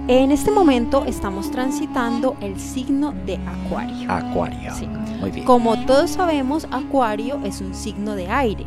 En 0.08 0.32
este 0.32 0.52
momento 0.52 1.06
estamos 1.06 1.50
transitando 1.50 2.36
el 2.42 2.60
signo 2.60 3.14
de 3.26 3.40
Acuario. 3.48 4.12
Acuario. 4.12 4.74
Sí. 4.76 4.86
Muy 5.20 5.32
bien. 5.32 5.46
Como 5.46 5.78
todos 5.86 6.10
sabemos, 6.12 6.68
Acuario 6.72 7.40
es 7.46 7.62
un 7.62 7.74
signo 7.74 8.14
de 8.16 8.28
aire. 8.30 8.66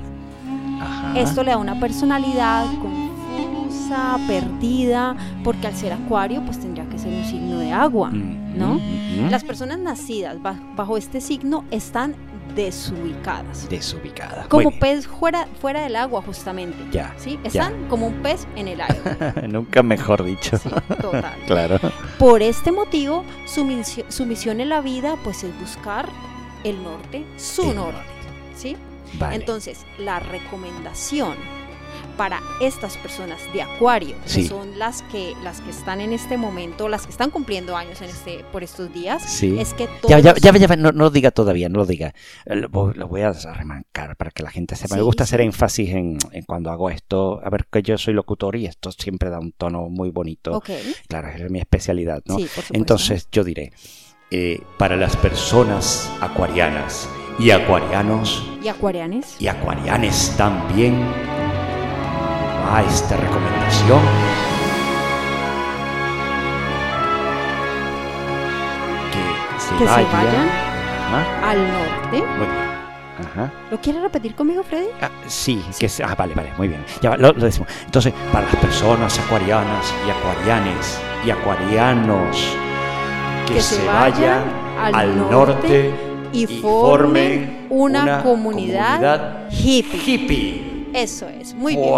Ajá. 0.81 1.19
Esto 1.19 1.43
le 1.43 1.51
da 1.51 1.59
una 1.59 1.79
personalidad 1.79 2.65
confusa, 2.81 4.19
perdida, 4.27 5.15
porque 5.45 5.67
al 5.67 5.75
ser 5.75 5.93
Acuario, 5.93 6.43
pues 6.43 6.59
tendría 6.59 6.89
que 6.89 6.99
ser 6.99 7.13
un 7.13 7.25
signo 7.27 7.59
de 7.59 7.71
agua. 7.73 8.11
Mm, 8.11 8.59
¿no? 8.59 8.75
mm, 8.75 9.27
mm. 9.27 9.31
Las 9.31 9.45
personas 9.45 9.79
nacidas 9.79 10.41
ba- 10.43 10.59
bajo 10.75 10.97
este 10.97 11.21
signo 11.21 11.65
están 11.71 12.15
desubicadas. 12.57 13.69
Desubicadas. 13.69 14.49
Como 14.49 14.71
pez 14.73 15.07
fuera, 15.07 15.47
fuera 15.61 15.83
del 15.83 15.95
agua, 15.97 16.23
justamente. 16.23 16.77
Ya, 16.91 17.15
¿Sí? 17.19 17.39
ya. 17.45 17.49
Están 17.69 17.89
como 17.89 18.07
un 18.09 18.23
pez 18.23 18.47
en 18.57 18.67
el 18.69 18.81
aire. 18.81 19.43
Nunca 19.49 19.83
mejor 19.83 20.25
dicho. 20.25 20.59
Sí, 20.59 20.71
total. 21.01 21.35
Claro. 21.47 21.79
Por 22.19 22.43
este 22.43 22.73
motivo, 22.73 23.25
su, 23.45 23.65
misio- 23.65 24.05
su 24.09 24.27
misión 24.27 24.61
en 24.61 24.71
la 24.71 24.81
vida, 24.81 25.17
pues, 25.23 25.45
es 25.45 25.57
buscar 25.61 26.09
el 26.65 26.83
norte, 26.83 27.25
su 27.37 27.71
El 27.71 27.77
norte. 27.77 28.01
¿Sí? 28.57 28.77
Vale. 29.19 29.37
Entonces, 29.37 29.85
la 29.99 30.19
recomendación 30.19 31.35
para 32.17 32.41
estas 32.61 32.97
personas 32.99 33.41
de 33.53 33.63
Acuario, 33.63 34.17
Sí. 34.25 34.43
que 34.43 34.49
son 34.49 34.79
las 34.79 35.03
que 35.03 35.35
las 35.43 35.61
que 35.61 35.71
están 35.71 36.01
en 36.01 36.13
este 36.13 36.37
momento, 36.37 36.89
las 36.89 37.05
que 37.07 37.13
están 37.13 37.31
cumpliendo 37.31 37.77
años 37.77 38.01
en 38.03 38.09
este 38.11 38.45
por 38.53 38.63
estos 38.63 38.93
días, 38.93 39.23
sí. 39.23 39.59
es 39.59 39.75
que 39.75 39.89
Ya, 40.09 40.19
ya, 40.21 40.33
todos- 40.35 40.43
ya, 40.43 40.53
ya, 40.57 40.77
no, 40.77 40.93
no 40.93 41.05
lo 41.05 41.11
diga 41.11 41.31
todavía, 41.31 41.69
no 41.69 41.79
lo 41.81 41.87
diga. 41.87 42.15
Eh, 42.47 42.57
Lo, 42.57 42.69
voy- 42.69 42.95
lo 42.95 43.09
voy 43.09 43.23
a 43.23 43.33
remarcar 43.33 44.17
para 44.17 44.31
que 44.31 44.43
la 44.43 44.51
gente 44.51 44.77
sepa. 44.77 44.95
Me 44.95 45.01
Sí, 45.01 45.05
gusta 45.05 45.25
sí. 45.25 45.29
hacer 45.31 45.41
énfasis 45.43 45.91
en, 45.91 46.19
en 46.33 46.45
cuando 46.45 46.71
hago 46.71 46.91
esto. 46.91 47.41
A 47.45 47.51
ver, 47.51 47.67
que 47.71 47.83
yo 47.83 47.99
soy 47.99 48.15
locutor 48.15 48.57
y 48.57 48.67
esto 48.67 48.91
siempre 48.93 49.31
da 49.31 49.39
un 49.39 49.53
tono 49.53 49.89
muy 49.89 50.11
bonito. 50.11 50.53
Ok, 50.57 50.71
Claro, 51.09 51.29
es 51.29 51.51
mi 51.51 51.59
especialidad, 51.59 52.23
¿no? 52.27 52.37
Entonces 52.73 53.29
yo 53.31 53.45
diré, 53.45 53.73
eh, 54.31 54.61
para 54.79 54.97
las 54.97 55.17
personas 55.17 56.11
acuarianas 56.21 57.09
y 57.39 57.51
acuarianos 57.51 58.43
y 58.63 58.69
acuarianes, 58.69 59.37
y 59.41 59.47
acuarianes 59.49 60.35
también, 60.37 60.95
va 62.67 62.83
esta 62.83 63.17
recomendación. 63.17 64.01
Que 69.13 69.61
se 69.61 69.75
que 69.77 69.87
se 69.89 70.05
vayan. 70.13 70.49
Ajá, 71.07 71.51
al 71.51 71.59
norte. 71.59 72.27
muy 72.37 72.47
bien. 72.47 72.67
Ajá. 73.19 73.51
¿Lo 73.71 73.81
quiere 73.81 74.01
repetir 74.01 74.35
conmigo, 74.35 74.63
Freddy? 74.63 74.89
Ah, 75.01 75.09
sí, 75.27 75.65
que 75.79 75.89
se- 75.89 76.05
ah, 76.05 76.15
vale, 76.17 76.35
vale, 76.35 76.53
muy 76.59 76.69
bien. 76.69 76.85
Ya 77.01 77.11
va, 77.11 77.17
lo, 77.17 77.33
lo 77.33 77.45
decimos. 77.45 77.69
Entonces, 77.85 78.13
para 78.33 78.45
las 78.47 78.57
personas 78.57 79.19
acuarianas 79.19 79.95
y 80.07 80.11
acuarianes 80.11 81.01
y 81.25 81.31
acuarianos 81.31 82.37
que, 83.47 83.55
Que 83.55 83.63
se, 83.63 83.87
vayan 83.87 84.43
vayan 84.43 84.43
al, 84.83 84.95
al 84.95 85.17
norte, 85.31 85.31
norte 85.31 85.95
y, 86.33 86.43
y 86.45 86.61
formen 86.61 87.67
una, 87.71 88.03
una 88.03 88.23
comunidad, 88.23 88.87
comunidad 89.01 89.51
hippie. 89.51 90.01
hippie. 90.05 90.76
Eso 90.97 91.29
es, 91.29 91.55
muy 91.55 91.77
bien. 91.77 91.95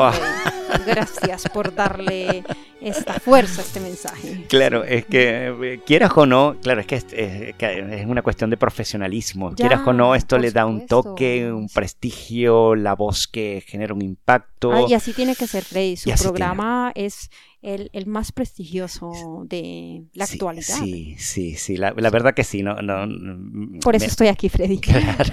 Gracias 0.86 1.44
por 1.52 1.74
darle 1.74 2.42
esta 2.80 3.14
fuerza 3.14 3.60
a 3.62 3.64
este 3.64 3.80
mensaje. 3.80 4.44
Claro, 4.48 4.84
es 4.84 5.04
que 5.06 5.48
eh, 5.48 5.80
quieras 5.86 6.12
o 6.16 6.26
no, 6.26 6.56
claro, 6.62 6.80
es 6.80 6.86
que 6.86 6.96
es, 6.96 7.06
es- 7.12 7.54
que 7.56 8.00
es 8.00 8.06
una 8.06 8.22
cuestión 8.22 8.50
de 8.50 8.56
profesionalismo. 8.56 9.50
Ya, 9.50 9.56
quieras 9.68 9.86
o 9.86 9.92
no, 9.92 10.14
esto 10.14 10.38
le 10.38 10.50
da 10.52 10.66
un 10.66 10.86
toque, 10.86 11.50
un 11.52 11.68
prestigio, 11.68 12.74
la 12.74 12.94
voz 12.94 13.26
que 13.28 13.62
genera 13.66 13.94
un 13.94 14.02
impacto. 14.02 14.72
Ah, 14.72 14.82
y 14.88 14.94
así 14.94 15.12
tiene 15.12 15.34
que 15.36 15.46
ser, 15.46 15.64
Freddy. 15.64 15.96
Su 15.96 16.10
programa 16.22 16.92
es 16.94 17.30
el, 17.60 17.90
el 17.92 18.06
más 18.06 18.30
prestigioso 18.32 19.44
de 19.46 20.04
la 20.14 20.26
Sí, 20.26 20.34
actualidad. 20.34 20.64
Sí, 20.64 21.16
sí, 21.18 21.54
sí, 21.56 21.76
la, 21.76 21.92
la 21.96 22.10
verdad 22.10 22.34
que 22.34 22.44
sí, 22.44 22.62
no, 22.62 22.76
no, 22.82 23.06
no, 23.06 23.80
Por 23.80 23.96
eso 23.96 24.04
me- 24.04 24.10
estoy 24.10 24.28
aquí, 24.28 24.48
Freddy. 24.48 24.78
Claro, 24.80 25.32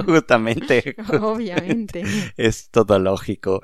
justamente. 0.04 0.94
Obviamente. 1.20 2.02
Es 2.36 2.70
todo 2.70 2.98
lógico. 2.98 3.60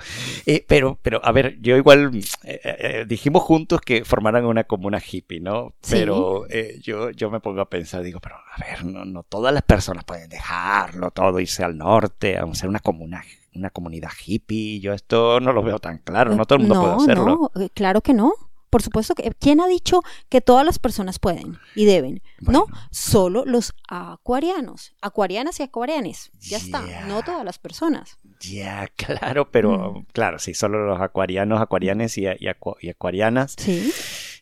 Eh, 0.47 0.65
pero, 0.67 0.99
pero, 1.03 1.21
a 1.25 1.33
ver, 1.33 1.59
yo 1.61 1.77
igual 1.77 2.11
eh, 2.45 2.61
eh, 2.65 3.05
dijimos 3.09 3.43
juntos 3.43 3.81
que 3.81 4.05
formaran 4.05 4.45
una 4.45 4.65
comuna 4.65 5.01
hippie, 5.01 5.41
¿no? 5.41 5.75
Sí. 5.83 5.95
Pero 5.97 6.47
eh, 6.51 6.79
yo, 6.83 7.11
yo 7.11 7.31
me 7.31 7.41
pongo 7.41 7.61
a 7.61 7.71
pensar, 7.71 8.03
digo, 8.03 8.21
pero 8.21 8.37
a 8.37 8.59
ver, 8.65 8.85
no, 8.85 9.05
no 9.05 9.23
todas 9.23 9.55
las 9.55 9.63
personas 9.63 10.05
pueden 10.05 10.29
dejarlo 10.29 11.11
todo, 11.11 11.39
irse 11.41 11.63
al 11.65 11.77
norte, 11.79 12.37
a 12.37 12.53
ser 12.55 12.69
una 12.69 12.81
comuna, 12.81 13.25
una 13.61 13.71
comunidad 13.71 14.11
hippie. 14.27 14.81
Yo 14.81 14.93
esto 14.93 15.39
no 15.41 15.53
lo 15.53 15.63
veo 15.63 15.79
tan 15.79 15.99
claro, 15.99 16.35
no 16.35 16.45
todo 16.45 16.57
el 16.57 16.67
mundo 16.67 16.75
no, 16.75 16.83
puede 16.83 16.97
hacerlo. 17.13 17.51
No, 17.55 17.63
eh, 17.63 17.71
claro 17.73 18.01
que 18.01 18.13
no. 18.15 18.33
Por 18.71 18.83
supuesto 18.83 19.17
que. 19.17 19.33
¿Quién 19.41 19.61
ha 19.61 19.67
dicho 19.67 20.01
que 20.29 20.41
todas 20.41 20.65
las 20.65 20.79
personas 20.79 21.19
pueden 21.19 21.59
y 21.75 21.87
deben? 21.87 22.23
No, 22.41 22.67
solo 22.93 23.45
los 23.45 23.73
acuarianos. 23.89 24.95
Acuarianas 25.01 25.59
y 25.59 25.65
acuarianes. 25.65 26.31
Ya 26.41 26.59
está. 26.59 26.83
No 27.09 27.23
todas 27.23 27.45
las 27.45 27.59
personas. 27.59 28.17
Ya, 28.41 28.87
claro, 28.97 29.51
pero 29.51 29.95
Mm. 29.95 30.07
claro, 30.13 30.39
sí, 30.39 30.55
solo 30.55 30.87
los 30.87 31.01
acuarianos, 31.01 31.61
acuarianes 31.61 32.17
y, 32.19 32.23
y 32.23 32.47
acu- 32.47 32.77
y 32.81 32.91
acuarianas, 32.91 33.55
Sí. 33.59 33.93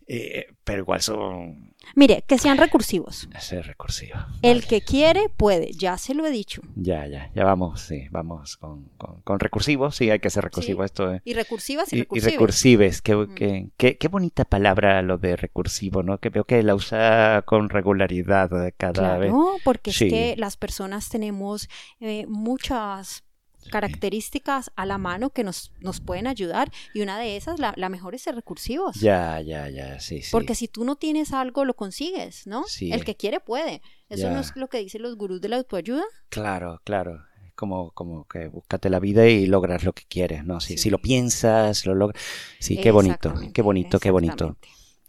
eh, 0.06 0.46
pero 0.62 0.80
igual 0.82 1.00
son 1.00 1.74
Mire, 1.94 2.24
que 2.26 2.38
sean 2.38 2.58
recursivos. 2.58 3.28
ese 3.36 3.62
recursivo. 3.62 4.16
El 4.42 4.58
Vale. 4.58 4.66
que 4.68 4.80
quiere, 4.82 5.28
puede. 5.36 5.72
Ya 5.72 5.96
se 5.98 6.14
lo 6.14 6.24
he 6.26 6.30
dicho. 6.30 6.62
Ya, 6.76 7.06
ya, 7.06 7.30
ya 7.34 7.44
vamos, 7.44 7.80
sí, 7.80 8.06
vamos 8.10 8.56
con, 8.56 8.84
con, 8.98 9.20
con 9.22 9.40
recursivos, 9.40 9.96
sí, 9.96 10.10
hay 10.10 10.18
que 10.20 10.30
ser 10.30 10.44
recursivo 10.44 10.82
Sí. 10.82 10.84
esto. 10.86 11.12
eh. 11.14 11.22
Y 11.24 11.34
recursivas 11.34 11.92
y, 11.92 12.00
Y, 12.00 12.06
y 12.12 12.20
recursives. 12.20 13.02
qué, 13.02 13.14
Mm. 13.16 13.34
qué, 13.34 13.68
qué- 13.76 13.96
qué 13.98 14.08
bonita 14.08 14.44
palabra 14.44 15.00
lo 15.02 15.18
de 15.18 15.36
recursivo, 15.36 16.02
¿no? 16.02 16.18
Que 16.18 16.30
veo 16.30 16.44
que 16.44 16.62
la 16.62 16.74
usa 16.74 17.42
con 17.46 17.68
regularidad 17.68 18.66
eh, 18.66 18.74
cada 18.76 19.18
vez. 19.18 19.30
Claro, 19.30 19.56
porque 19.64 19.92
Sí. 19.92 20.06
es 20.06 20.12
que 20.12 20.34
las 20.36 20.56
personas 20.56 21.08
tenemos 21.08 21.68
eh, 22.00 22.26
muchas 22.28 23.24
características 23.68 24.70
a 24.76 24.86
la 24.86 24.98
mano 24.98 25.30
que 25.30 25.44
nos, 25.44 25.72
nos 25.80 26.00
pueden 26.00 26.26
ayudar 26.26 26.70
y 26.94 27.00
una 27.02 27.18
de 27.18 27.36
esas, 27.36 27.58
la, 27.60 27.72
la 27.76 27.88
mejor 27.88 28.14
es 28.14 28.22
ser 28.22 28.34
recursivos. 28.34 28.96
Ya, 29.00 29.40
ya, 29.40 29.68
ya, 29.68 30.00
sí, 30.00 30.22
sí. 30.22 30.28
Porque 30.32 30.54
si 30.54 30.68
tú 30.68 30.84
no 30.84 30.96
tienes 30.96 31.32
algo, 31.32 31.64
lo 31.64 31.74
consigues, 31.74 32.46
¿no? 32.46 32.64
Sí. 32.66 32.92
El 32.92 33.04
que 33.04 33.16
quiere 33.16 33.40
puede. 33.40 33.82
Eso 34.08 34.22
Ya. 34.22 34.30
no 34.30 34.40
es 34.40 34.52
lo 34.56 34.68
que 34.68 34.78
dicen 34.78 35.02
los 35.02 35.16
gurús 35.16 35.40
de 35.40 35.48
la 35.48 35.56
autoayuda. 35.58 36.04
Claro, 36.28 36.80
claro. 36.84 37.24
Es 37.46 37.52
Como, 37.54 37.90
como 37.92 38.26
que 38.26 38.46
búscate 38.48 38.88
la 38.88 39.00
vida 39.00 39.26
y 39.28 39.46
logras 39.46 39.82
lo 39.84 39.92
que 39.92 40.04
quieres, 40.08 40.44
¿no? 40.44 40.60
Si, 40.60 40.74
Sí. 40.74 40.84
si 40.84 40.90
lo 40.90 40.98
piensas, 40.98 41.84
lo 41.86 41.94
logras. 41.94 42.22
Sí, 42.60 42.76
qué 42.78 42.90
bonito, 42.90 43.34
qué 43.52 43.62
bonito, 43.62 43.98
qué 43.98 44.10
bonito. 44.10 44.56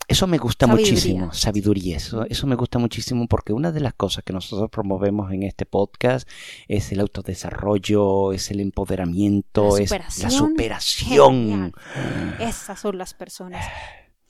Eso 0.09 0.25
me 0.27 0.39
gusta 0.39 0.65
Sabiduría. 0.65 0.91
muchísimo, 0.91 1.33
sabiduría. 1.33 1.97
Eso, 1.97 2.25
eso 2.27 2.47
me 2.47 2.55
gusta 2.55 2.79
muchísimo 2.79 3.27
porque 3.27 3.53
una 3.53 3.71
de 3.71 3.79
las 3.79 3.93
cosas 3.93 4.23
que 4.23 4.33
nosotros 4.33 4.69
promovemos 4.71 5.31
en 5.31 5.43
este 5.43 5.65
podcast 5.67 6.27
es 6.67 6.91
el 6.91 6.99
autodesarrollo, 6.99 8.33
es 8.33 8.49
el 8.51 8.59
empoderamiento, 8.59 9.77
La 9.77 9.83
es 9.83 9.91
la 10.23 10.29
superación. 10.31 11.35
Genial. 11.49 11.73
Esas 12.39 12.79
son 12.79 12.97
las 12.97 13.13
personas 13.13 13.63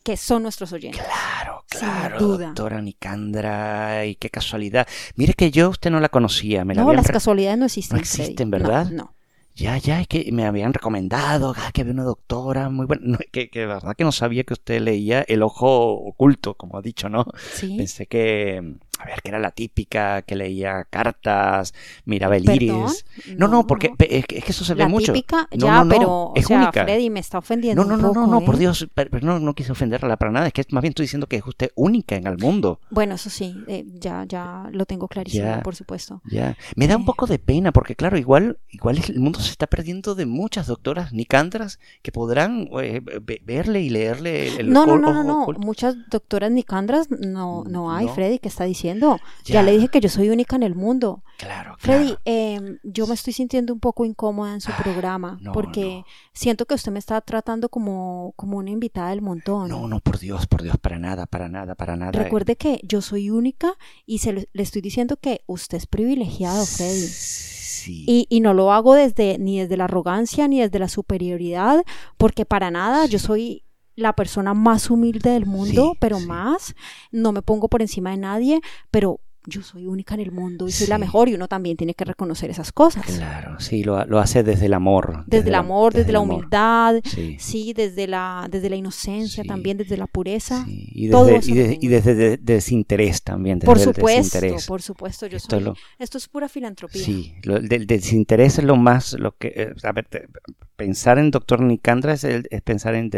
que 0.04 0.18
son 0.18 0.44
nuestros 0.44 0.74
oyentes. 0.74 1.02
Claro, 1.02 1.64
claro, 1.70 2.38
doctora 2.38 2.82
Nicandra, 2.82 4.06
y 4.06 4.16
qué 4.16 4.30
casualidad. 4.30 4.88
Mire 5.16 5.34
que 5.34 5.50
yo 5.52 5.70
usted 5.70 5.92
no 5.92 6.00
la 6.00 6.10
conocía, 6.10 6.66
me 6.66 6.76
la 6.76 6.84
No, 6.84 6.94
las 6.94 7.08
casualidades 7.08 7.58
no 7.58 7.66
existen. 7.66 7.96
no 7.96 8.02
existen. 8.02 8.50
No, 8.50 8.58
¿verdad? 8.58 8.90
No. 8.90 9.14
Ya, 9.60 9.78
ya, 9.78 10.00
es 10.00 10.08
que 10.08 10.32
me 10.32 10.46
habían 10.46 10.74
recomendado 10.74 11.54
ah, 11.58 11.72
que 11.74 11.82
había 11.82 11.94
una 11.94 12.04
doctora 12.04 12.70
muy 12.70 12.86
buena. 12.86 13.04
No, 13.06 13.18
que, 13.32 13.50
que 13.50 13.66
la 13.66 13.76
verdad 13.76 13.96
que 13.96 14.06
no 14.06 14.12
sabía 14.12 14.44
que 14.44 14.54
usted 14.54 14.80
leía 14.80 15.22
El 15.28 15.44
Ojo 15.44 15.94
Oculto, 15.94 16.56
como 16.56 16.78
ha 16.78 16.82
dicho, 16.82 17.10
¿no? 17.10 17.26
Sí. 17.54 17.76
Pensé 17.78 18.08
que, 18.08 18.78
a 19.02 19.06
ver, 19.06 19.22
que 19.22 19.30
era 19.30 19.40
la 19.40 19.52
típica 19.52 20.22
que 20.24 20.36
leía 20.36 20.84
cartas, 20.90 21.74
miraba 22.06 22.36
el 22.36 22.44
Perdón. 22.44 22.62
iris. 22.64 23.06
No, 23.38 23.48
no, 23.48 23.66
porque 23.66 23.94
es 23.98 24.26
que, 24.26 24.38
es 24.40 24.44
que 24.44 24.52
eso 24.52 24.66
se 24.66 24.74
ve 24.74 24.84
la 24.84 24.90
mucho. 24.90 25.14
típica, 25.14 25.48
No, 25.54 25.68
ya, 25.68 25.74
no, 25.78 25.86
no, 25.86 25.90
pero, 25.90 26.10
o 26.12 26.34
es 26.36 26.46
sea, 26.48 26.58
única. 26.58 26.84
Freddy 26.84 27.10
me 27.10 27.22
está 27.22 27.38
ofendiendo 27.38 27.82
No, 27.86 27.96
no, 27.96 28.10
un 28.10 28.14
no, 28.14 28.28
no, 28.28 28.42
por 28.42 28.56
¿eh? 28.56 28.60
Dios, 28.60 28.88
pero, 28.94 29.10
pero 29.10 29.26
no, 29.26 29.40
no 29.40 29.54
quise 29.54 29.72
ofenderla 29.72 30.18
para 30.18 30.32
nada. 30.34 30.48
Es 30.48 30.54
que 30.54 30.66
más 30.72 30.82
bien 30.82 30.92
estoy 30.92 31.06
diciendo 31.06 31.28
que 31.28 31.38
es 31.38 31.48
usted 31.48 31.72
única 31.76 32.18
en 32.18 32.28
el 32.28 32.38
mundo. 32.38 32.82
Bueno, 32.90 33.16
eso 33.16 33.30
sí, 33.30 33.56
eh, 33.68 33.86
ya, 34.00 34.26
ya 34.28 34.68
lo 34.74 34.86
tengo 34.86 35.08
clarísimo, 35.08 35.46
Ya. 35.46 35.62
por 35.64 35.76
supuesto. 35.78 36.22
Ya. 36.30 36.58
Me 36.76 36.88
da 36.88 36.98
un 36.98 37.04
Eh. 37.04 37.06
poco 37.06 37.26
de 37.26 37.40
pena 37.40 37.72
porque, 37.72 37.96
claro, 37.96 38.18
igual, 38.18 38.58
igual 38.70 39.00
el 39.08 39.20
mundo 39.22 39.40
se 39.40 39.52
está 39.52 39.66
perdiendo 39.68 40.14
de 40.14 40.26
muchas 40.26 40.68
doctoras 40.68 41.14
nicandras 41.14 41.80
que 42.02 42.12
podrán 42.12 42.68
ve- 42.70 43.42
verle 43.46 43.82
y 43.82 43.90
leerle 43.90 44.60
el 44.60 44.72
No, 44.72 44.86
no, 44.86 44.98
no, 44.98 45.14
no, 45.14 45.24
no. 45.24 45.48
Muchas 45.58 45.96
doctoras 46.10 46.52
nicandras 46.52 47.08
no, 47.10 47.64
no 47.66 47.94
hay. 47.94 48.08
Freddy, 48.10 48.40
¿qué 48.40 48.50
está 48.50 48.66
diciendo? 48.66 48.89
Ya. 48.98 49.18
Ya. 49.46 49.64
le 49.64 49.72
dije 49.74 49.88
que 49.90 50.00
yo 50.00 50.10
soy 50.10 50.30
única 50.30 50.56
en 50.56 50.64
el 50.64 50.76
mundo. 50.76 51.24
Claro, 51.38 51.76
Freddy, 51.78 52.08
claro. 52.08 52.22
eh, 52.26 52.78
yo 52.84 53.08
me 53.08 53.14
estoy 53.14 53.32
sintiendo 53.32 53.74
un 53.74 53.80
poco 53.80 54.04
incómoda 54.04 54.54
en 54.54 54.60
su 54.62 54.72
Ah, 54.72 54.78
programa 54.84 55.38
no, 55.42 55.54
porque 55.54 56.00
no. 56.00 56.06
siento 56.34 56.66
que 56.66 56.74
usted 56.76 56.92
me 56.92 57.00
está 57.00 57.22
tratando 57.22 57.70
como, 57.70 58.34
como 58.36 58.58
una 58.58 58.72
invitada 58.72 59.12
del 59.12 59.22
montón. 59.22 59.70
No, 59.70 59.88
no, 59.88 60.00
por 60.02 60.20
Dios, 60.20 60.48
por 60.48 60.62
Dios, 60.64 60.78
para 60.78 61.00
nada, 61.00 61.26
para 61.28 61.48
nada, 61.48 61.76
para 61.76 61.96
nada. 61.96 62.12
Recuerde 62.12 62.58
que 62.58 62.82
yo 62.84 63.02
soy 63.02 63.30
única 63.30 63.74
y 64.06 64.18
se 64.18 64.34
le, 64.34 64.50
le 64.52 64.64
estoy 64.64 64.82
diciendo 64.82 65.16
que 65.16 65.42
usted 65.48 65.78
es 65.78 65.88
privilegiado, 65.88 66.66
Freddy. 66.66 67.08
Sí. 67.08 68.04
Y, 68.08 68.28
y 68.30 68.42
no 68.42 68.54
lo 68.54 68.74
hago 68.74 68.94
desde 68.94 69.38
ni 69.40 69.60
desde 69.60 69.78
la 69.78 69.86
arrogancia 69.86 70.48
ni 70.50 70.60
desde 70.60 70.80
la 70.80 70.90
superioridad, 70.90 71.84
porque 72.18 72.46
para 72.46 72.70
nada 72.72 73.06
yo 73.06 73.20
soy 73.20 73.64
la 74.00 74.14
persona 74.14 74.54
más 74.54 74.90
humilde 74.90 75.30
del 75.32 75.46
mundo, 75.46 75.92
Sí, 75.94 75.98
pero 76.00 76.20
sí. 76.20 76.26
más, 76.26 76.76
no 77.12 77.32
me 77.32 77.42
pongo 77.42 77.68
por 77.68 77.82
encima 77.82 78.12
de 78.12 78.18
nadie, 78.18 78.62
pero 78.92 79.20
yo 79.50 79.62
soy 79.64 79.86
única 79.88 80.14
en 80.16 80.22
el 80.22 80.32
mundo 80.32 80.68
y 80.68 80.72
soy 80.72 80.88
la 80.88 80.98
mejor 80.98 81.30
y 81.30 81.34
uno 81.34 81.48
también 81.48 81.76
tiene 81.78 81.94
que 81.94 82.06
reconocer 82.06 82.50
esas 82.50 82.72
cosas. 82.72 83.06
Claro, 83.06 83.60
sí, 83.60 83.84
lo, 83.84 84.06
lo 84.06 84.20
hace 84.20 84.44
desde 84.44 84.68
el 84.68 84.74
amor. 84.74 85.24
Desde, 85.28 85.50
el 85.50 85.56
amor, 85.56 85.94
desde, 85.94 86.12
la 86.12 86.20
humildad, 86.20 86.96
Sí. 87.04 87.38
sí, 87.40 87.74
desde 87.74 88.08
la, 88.08 88.48
desde 88.50 88.70
la 88.70 88.76
inocencia, 88.76 89.44
Sí. 89.44 89.48
también 89.48 89.78
desde 89.78 89.98
la 89.98 90.08
pureza. 90.08 90.64
Sí, 90.66 90.88
Y 90.94 91.10
todo 91.10 91.26
desde, 91.26 91.38
eso 91.40 91.52
y, 91.52 91.54
de- 91.56 91.78
y 91.82 91.88
desde 91.88 92.16
de- 92.16 92.38
desinterés 92.38 93.24
también. 93.24 93.60
Por 93.60 93.80
supuesto, 93.80 94.40
desinterés. 94.40 94.66
por 94.68 94.82
supuesto, 94.82 95.28
yo 95.28 95.38
Esto 95.38 95.58
es 95.58 95.64
lo- 95.64 95.76
esto 95.98 96.18
es 96.18 96.28
pura 96.28 96.48
filantropía. 96.50 97.04
Sí, 97.04 97.34
lo, 97.44 97.58
el 97.58 97.68
del 97.68 97.88
desinterés 97.88 98.60
es 98.60 98.64
lo 98.66 98.76
más, 98.76 99.14
lo 99.14 99.36
que, 99.38 99.54
eh, 99.56 99.74
a 99.84 99.92
ver, 99.92 100.06
te- 100.06 100.28
pensar 100.76 101.20
en 101.20 101.30
doctor 101.32 101.60
Nicandra 101.62 102.14
es, 102.14 102.24
el- 102.24 102.48
es 102.52 102.62
pensar 102.62 102.96
en, 102.96 103.10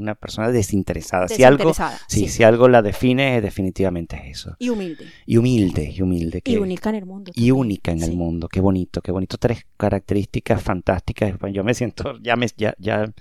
una 0.00 0.14
persona 0.16 0.50
desinteresada. 0.50 1.28
Si 1.28 1.44
algo, 1.44 1.58
Desinteresada, 1.58 1.98
sí, 2.08 2.20
sí. 2.20 2.28
si 2.28 2.42
algo 2.42 2.68
la 2.68 2.82
define, 2.82 3.40
definitivamente 3.40 4.16
es 4.16 4.38
eso. 4.40 4.56
Y 4.58 4.68
humilde. 4.70 5.04
Y 5.26 5.36
humilde, 5.36 5.73
y 5.82 6.00
humilde. 6.02 6.40
Y 6.44 6.56
única 6.56 6.90
en 6.90 6.96
el 6.96 7.06
mundo. 7.06 7.30
y 7.30 7.34
también. 7.34 7.54
única 7.56 7.92
en 7.92 8.02
el 8.02 8.12
mundo. 8.16 8.48
Qué 8.48 8.60
bonito, 8.60 9.00
qué 9.00 9.10
bonito. 9.12 9.36
Tres 9.38 9.66
características 9.76 10.62
fantásticas. 10.62 11.34
Yo 11.52 11.64
me 11.64 11.74
siento, 11.74 12.18
ya 12.22 12.36
me, 12.36 12.46
ya, 12.56 12.74
ya, 12.78 13.12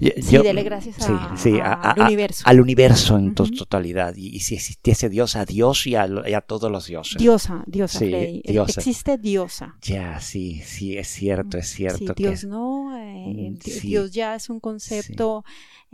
ya- 0.00 0.12
Sí, 0.20 0.36
yo- 0.36 0.42
dele 0.42 0.62
gracias 0.62 0.96
sí, 0.96 1.12
a- 1.12 1.36
sí, 1.36 1.58
al 1.62 2.00
universo. 2.00 2.42
al 2.46 2.60
universo 2.60 3.16
en 3.18 3.28
Ujú. 3.30 3.46
totalidad. 3.56 4.14
Y, 4.16 4.28
y 4.36 4.40
si 4.40 4.54
existiese 4.56 5.08
Dios, 5.08 5.36
a 5.36 5.44
Dios 5.44 5.86
y 5.86 5.94
a, 5.94 6.06
y 6.06 6.32
todos 6.46 6.70
los 6.70 6.86
dioses. 6.86 7.18
Diosa, 7.18 7.64
diosa, 7.66 7.98
Sí, 7.98 8.10
Freddy. 8.10 8.42
E- 8.44 8.52
diosa. 8.52 8.80
Existe 8.80 9.18
diosa. 9.18 9.76
Ya, 9.82 10.20
sí, 10.20 10.60
sí, 10.64 10.96
es 10.98 11.08
cierto, 11.08 11.56
es 11.58 11.68
cierto. 11.68 12.14
Que 12.14 12.22
Dios 12.28 12.44
no, 12.44 12.96
eh, 12.98 13.24
Mm. 13.26 13.58
Dios 13.82 14.12
ya 14.12 14.34
es 14.34 14.50
un 14.50 14.60
concepto. 14.60 15.44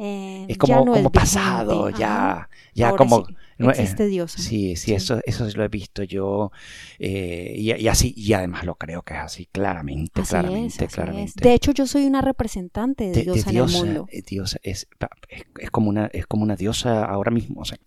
Eh, 0.03 0.49
es 0.49 0.59
ya 0.59 0.59
como, 0.59 0.85
no 0.85 0.93
como 0.93 1.11
vigente. 1.11 1.11
pasado, 1.11 1.89
Ajá. 1.89 1.97
ya, 1.99 2.51
ya 2.75 2.89
Ahora 2.89 2.97
como... 2.97 3.25
sí, 3.27 3.39
no, 3.59 3.71
existe 3.71 4.07
diosa. 4.07 4.39
Sí, 4.39 4.77
sí, 4.77 4.93
Sí. 4.93 4.95
Eso, 4.95 5.21
eso 5.25 5.47
lo 5.55 5.65
he 5.65 5.69
visto 5.69 6.03
yo 6.03 6.51
eh, 6.99 7.55
y, 7.57 7.73
y 7.75 7.89
así, 7.89 8.13
y 8.17 8.33
además 8.33 8.65
lo 8.65 8.75
creo 8.77 9.03
que 9.03 9.15
es 9.15 9.21
así, 9.21 9.47
claramente, 9.47 10.23
Así 10.23 10.37
claramente, 10.37 10.87
es, 10.87 10.91
así 10.91 11.03
es. 11.05 11.31
claramente. 11.31 11.49
De 11.49 11.55
hecho, 11.55 11.73
yo 11.73 11.87
soy 11.87 12.07
una 12.07 12.21
representante 12.23 13.05
de, 13.13 13.23
de, 13.25 13.25
de 13.31 13.45
diosa 13.45 13.51
en 13.51 13.57
diosa, 13.57 13.79
el 13.79 13.95
mundo. 13.95 14.09
eh, 14.09 14.23
diosa, 14.23 14.59
es, 14.63 14.89
es, 15.29 15.45
es 15.61 15.71
como 15.71 15.89
una, 15.91 16.07
es 16.13 16.27
como 16.27 16.43
una 16.43 16.57
diosa 16.57 17.05
ahora 17.05 17.31
mismo. 17.31 17.61
O 17.61 17.65
sea, 17.65 17.79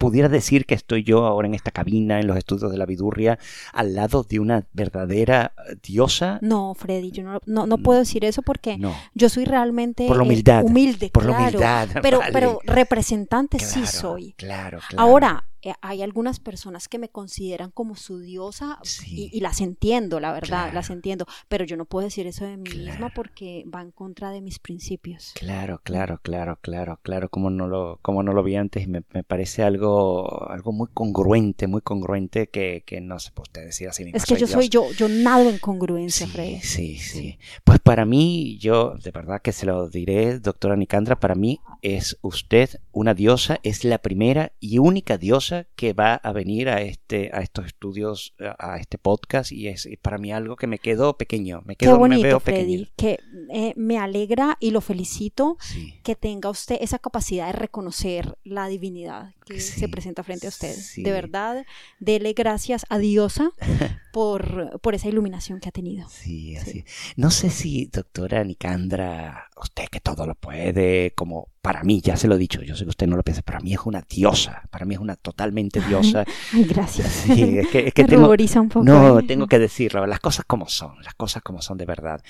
pudiera 0.00 0.30
decir 0.30 0.64
que 0.64 0.74
estoy 0.74 1.02
yo 1.02 1.26
ahora 1.26 1.46
en 1.46 1.54
esta 1.54 1.70
cabina, 1.70 2.20
en 2.20 2.26
los 2.26 2.38
estudios 2.38 2.72
de 2.72 2.78
la 2.78 2.86
vidurria, 2.86 3.38
al 3.74 3.94
lado 3.94 4.22
de 4.22 4.40
una 4.40 4.64
verdadera 4.72 5.52
eh, 5.68 5.76
diosa. 5.82 6.38
No, 6.40 6.74
Freddy, 6.74 7.10
yo 7.10 7.22
no, 7.22 7.40
no, 7.44 7.66
no 7.66 7.76
puedo 7.76 7.98
decir 7.98 8.24
eso 8.24 8.40
porque 8.40 8.78
No, 8.78 8.94
yo 9.14 9.28
soy 9.28 9.44
realmente 9.44 10.06
Por 10.06 10.16
la 10.16 10.22
eh, 10.22 10.26
humildad, 10.26 10.64
humilde, 10.64 11.10
por 11.12 11.24
la 11.26 11.36
claro. 11.36 11.42
humildad. 11.42 11.88
Pero, 12.00 12.20
vale. 12.20 12.32
pero 12.32 12.60
representante 12.64 13.58
sí 13.58 13.86
soy. 13.86 14.32
Claro, 14.38 14.78
claro. 14.88 15.02
Ahora, 15.02 15.44
hay 15.80 16.02
algunas 16.02 16.40
personas 16.40 16.88
que 16.88 16.98
me 16.98 17.08
consideran 17.08 17.70
como 17.70 17.96
su 17.96 18.18
diosa 18.20 18.78
Sí. 18.82 19.28
y, 19.32 19.36
y 19.36 19.40
las 19.40 19.60
entiendo, 19.60 20.20
la 20.20 20.32
verdad, 20.32 20.48
Claro. 20.64 20.74
las 20.74 20.90
entiendo, 20.90 21.26
pero 21.48 21.64
yo 21.64 21.76
no 21.76 21.84
puedo 21.84 22.04
decir 22.04 22.26
eso 22.26 22.44
de 22.44 22.56
mí 22.56 22.70
misma 22.70 23.10
porque 23.10 23.64
va 23.72 23.82
en 23.82 23.90
contra 23.90 24.30
de 24.30 24.40
mis 24.40 24.58
principios. 24.58 25.32
Claro, 25.34 25.80
claro, 25.84 26.18
claro, 26.22 26.58
claro, 26.62 26.98
claro, 27.02 27.28
como 27.28 27.50
no 27.50 27.66
lo, 27.66 27.98
como 28.02 28.22
no 28.22 28.32
lo 28.32 28.42
vi 28.42 28.56
antes, 28.56 28.88
me, 28.88 29.02
me 29.12 29.22
parece 29.22 29.62
algo, 29.62 30.48
algo 30.50 30.72
muy 30.72 30.88
congruente, 30.92 31.66
muy 31.66 31.80
congruente 31.82 32.48
que, 32.48 32.82
que 32.86 33.00
no 33.00 33.18
se 33.18 33.30
puede 33.32 33.48
usted 33.48 33.64
decir 33.66 33.88
así. 33.88 34.10
Es 34.14 34.24
que 34.24 34.34
yo 34.34 34.38
Dios. 34.46 34.50
soy 34.50 34.68
yo, 34.68 34.90
yo 34.92 35.08
nado 35.08 35.48
en 35.50 35.58
congruencia, 35.58 36.26
Sí, 36.26 36.32
Freddy. 36.32 36.60
sí, 36.60 36.98
sí. 36.98 37.38
Pues 37.64 37.78
para 37.80 38.04
mí, 38.04 38.58
yo 38.58 38.94
de 39.02 39.10
verdad 39.10 39.40
que 39.42 39.52
se 39.52 39.66
lo 39.66 39.88
diré, 39.88 40.38
doctora 40.38 40.76
Nicandra, 40.76 41.18
para 41.18 41.34
mí 41.34 41.60
es 41.82 42.16
usted 42.22 42.70
una 42.92 43.14
diosa, 43.14 43.58
es 43.62 43.84
la 43.84 43.98
primera 43.98 44.52
y 44.60 44.78
única 44.78 45.18
diosa 45.18 45.49
que 45.76 45.92
va 45.92 46.14
a 46.14 46.32
venir 46.32 46.68
a 46.68 46.80
este, 46.82 47.30
a 47.32 47.40
estos 47.40 47.66
estudios, 47.66 48.34
a 48.58 48.76
este 48.78 48.98
podcast 48.98 49.52
y 49.52 49.68
es 49.68 49.88
para 50.02 50.18
mí 50.18 50.32
algo 50.32 50.56
que 50.56 50.66
me 50.66 50.78
quedó 50.78 51.16
pequeño, 51.16 51.62
me 51.64 51.76
Qué 51.76 51.86
quedo, 51.86 51.98
me 52.00 52.22
veo 52.22 52.40
Freddy, 52.40 52.84
pequeño. 52.84 52.88
que 52.96 53.18
eh, 53.52 53.72
me 53.76 53.98
alegra 53.98 54.56
y 54.60 54.70
lo 54.70 54.80
felicito 54.80 55.56
Sí. 55.60 55.94
que 56.02 56.14
tenga 56.16 56.50
usted 56.50 56.76
esa 56.80 56.98
capacidad 56.98 57.46
de 57.46 57.52
reconocer 57.52 58.36
la 58.44 58.66
divinidad 58.68 59.34
que 59.50 59.60
Sí, 59.60 59.80
se 59.80 59.88
presenta 59.88 60.22
frente 60.24 60.46
a 60.46 60.50
usted. 60.50 60.76
sí. 60.76 61.02
De 61.02 61.12
verdad, 61.12 61.66
dele 61.98 62.32
gracias 62.34 62.86
a 62.88 62.98
Diosa 62.98 63.50
por, 64.12 64.80
por 64.80 64.94
esa 64.94 65.08
iluminación 65.08 65.60
que 65.60 65.68
ha 65.68 65.72
tenido. 65.72 66.08
Sí, 66.08 66.56
así. 66.56 66.84
No 67.16 67.30
sé 67.30 67.50
si, 67.50 67.86
doctora 67.86 68.44
Nicandra, 68.44 69.48
usted 69.60 69.86
que 69.90 70.00
todo 70.00 70.26
lo 70.26 70.34
puede, 70.34 71.12
como 71.14 71.48
para 71.62 71.84
mí, 71.84 72.00
ya 72.00 72.16
se 72.16 72.26
lo 72.28 72.36
he 72.36 72.38
dicho, 72.38 72.62
yo 72.62 72.74
sé 72.74 72.84
que 72.84 72.90
usted 72.90 73.06
no 73.06 73.16
lo 73.16 73.22
piensa, 73.22 73.42
para 73.42 73.60
mí 73.60 73.74
es 73.74 73.80
una 73.84 74.02
diosa, 74.08 74.62
para 74.70 74.86
mí 74.86 74.94
es 74.94 75.00
una 75.00 75.16
totalmente 75.16 75.80
diosa. 75.88 76.24
Ay, 76.52 76.64
gracias. 76.64 77.12
Sí, 77.12 77.58
es 77.58 77.68
que, 77.68 77.88
es 77.88 77.94
que 77.94 78.04
me 78.04 78.08
tengo, 78.08 78.28
un 78.30 78.68
poco. 78.68 78.84
no, 78.84 79.22
tengo 79.26 79.46
que 79.46 79.58
decirlo, 79.58 80.06
las 80.06 80.20
cosas 80.20 80.44
como 80.46 80.68
son, 80.68 81.02
las 81.02 81.14
cosas 81.14 81.42
como 81.42 81.60
son 81.62 81.76
de 81.78 81.84
verdad. 81.86 82.22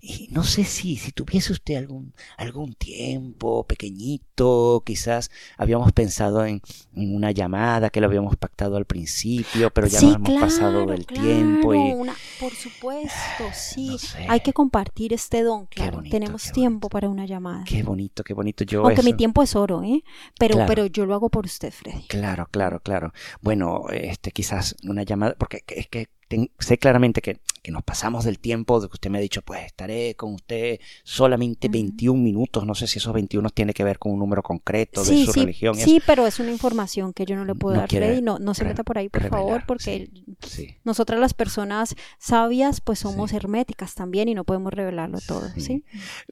Y 0.00 0.28
no 0.32 0.44
sé 0.44 0.64
si, 0.64 0.96
si 0.96 1.12
tuviese 1.12 1.52
usted 1.52 1.76
algún, 1.76 2.14
algún 2.36 2.74
tiempo 2.74 3.64
pequeñito, 3.66 4.82
quizás 4.84 5.30
habíamos 5.56 5.92
pensado 5.92 6.44
en, 6.44 6.53
en 6.94 7.14
una 7.16 7.30
llamada 7.30 7.90
que 7.90 8.00
lo 8.00 8.06
habíamos 8.06 8.36
pactado 8.36 8.76
al 8.76 8.84
principio, 8.84 9.70
pero 9.70 9.86
ya 9.86 9.98
Sí, 10.00 10.06
nos 10.06 10.14
hemos 10.16 10.28
claro, 10.28 10.40
pasado 10.46 10.86
del 10.86 11.06
claro, 11.06 11.22
tiempo 11.28 11.74
y 11.74 11.78
una- 11.92 12.14
por 12.40 12.52
supuesto, 12.52 13.44
sí. 13.52 13.88
no 13.88 13.98
sé. 13.98 14.26
Hay 14.28 14.40
que 14.40 14.52
compartir 14.52 15.12
este 15.12 15.42
don, 15.42 15.66
claro. 15.66 15.96
bonito, 15.98 16.14
Tenemos 16.14 16.52
tiempo 16.52 16.88
para 16.88 17.08
una 17.08 17.26
llamada. 17.26 17.64
Qué 17.64 17.82
bonito, 17.82 18.22
qué 18.24 18.34
bonito. 18.34 18.64
Yo 18.64 18.84
Aunque 18.84 19.02
mi 19.02 19.14
tiempo 19.14 19.42
es 19.42 19.54
oro, 19.56 19.82
¿eh? 19.82 20.02
Pero, 20.38 20.54
Claro. 20.54 20.68
pero 20.68 20.86
yo 20.86 21.06
lo 21.06 21.14
hago 21.14 21.28
por 21.30 21.46
usted, 21.46 21.72
Freddy. 21.72 22.06
Claro, 22.08 22.48
claro, 22.50 22.80
claro. 22.80 23.12
Bueno, 23.40 23.84
este, 23.90 24.30
quizás 24.30 24.76
una 24.84 25.02
llamada, 25.02 25.34
porque 25.38 25.64
es 25.68 25.88
que 25.88 26.08
ten- 26.28 26.50
sé 26.58 26.78
claramente 26.78 27.20
que, 27.22 27.38
que 27.62 27.70
nos 27.72 27.82
pasamos 27.82 28.24
del 28.24 28.38
tiempo 28.38 28.80
de 28.80 28.88
que 28.88 28.94
usted 28.94 29.10
me 29.10 29.18
ha 29.18 29.20
dicho, 29.20 29.42
pues 29.42 29.64
estaré 29.64 30.14
con 30.16 30.34
usted 30.34 30.78
solamente 31.02 31.66
Ujú. 31.68 31.72
21 31.72 32.22
minutos. 32.22 32.66
No 32.66 32.74
sé 32.74 32.86
si 32.86 32.98
esos 32.98 33.12
21 33.14 33.50
tiene 33.50 33.72
que 33.72 33.84
ver 33.84 33.98
con 33.98 34.12
un 34.12 34.18
número 34.18 34.42
concreto 34.42 35.02
de 35.04 35.24
su 35.24 35.32
sí, 35.32 35.40
religión. 35.40 35.76
y 35.78 35.82
sí, 35.82 36.02
pero 36.06 36.26
es 36.26 36.38
una 36.40 36.50
información 36.50 37.12
que 37.12 37.24
yo 37.26 37.36
no 37.36 37.44
le 37.44 37.54
puedo 37.54 37.74
No 37.74 37.80
dar, 37.82 37.88
Freddy. 37.90 38.22
No, 38.22 38.38
no 38.38 38.54
se 38.54 38.64
meta 38.64 38.82
por 38.84 38.98
ahí, 38.98 39.08
por 39.08 39.22
revelar, 39.22 39.40
favor, 39.44 39.62
porque 39.66 40.10
sí. 40.42 40.76
nosotras 40.84 41.18
las 41.20 41.34
personas 41.34 41.94
sabias, 42.18 42.80
pues 42.80 42.98
somos 43.00 43.32
herméticas 43.32 43.94
también 43.94 44.28
y 44.28 44.34
no 44.34 44.44
podemos 44.44 44.72
revelarlo 44.72 45.18
todo, 45.26 45.48
Sí. 45.54 45.60
¿sí? 45.60 45.84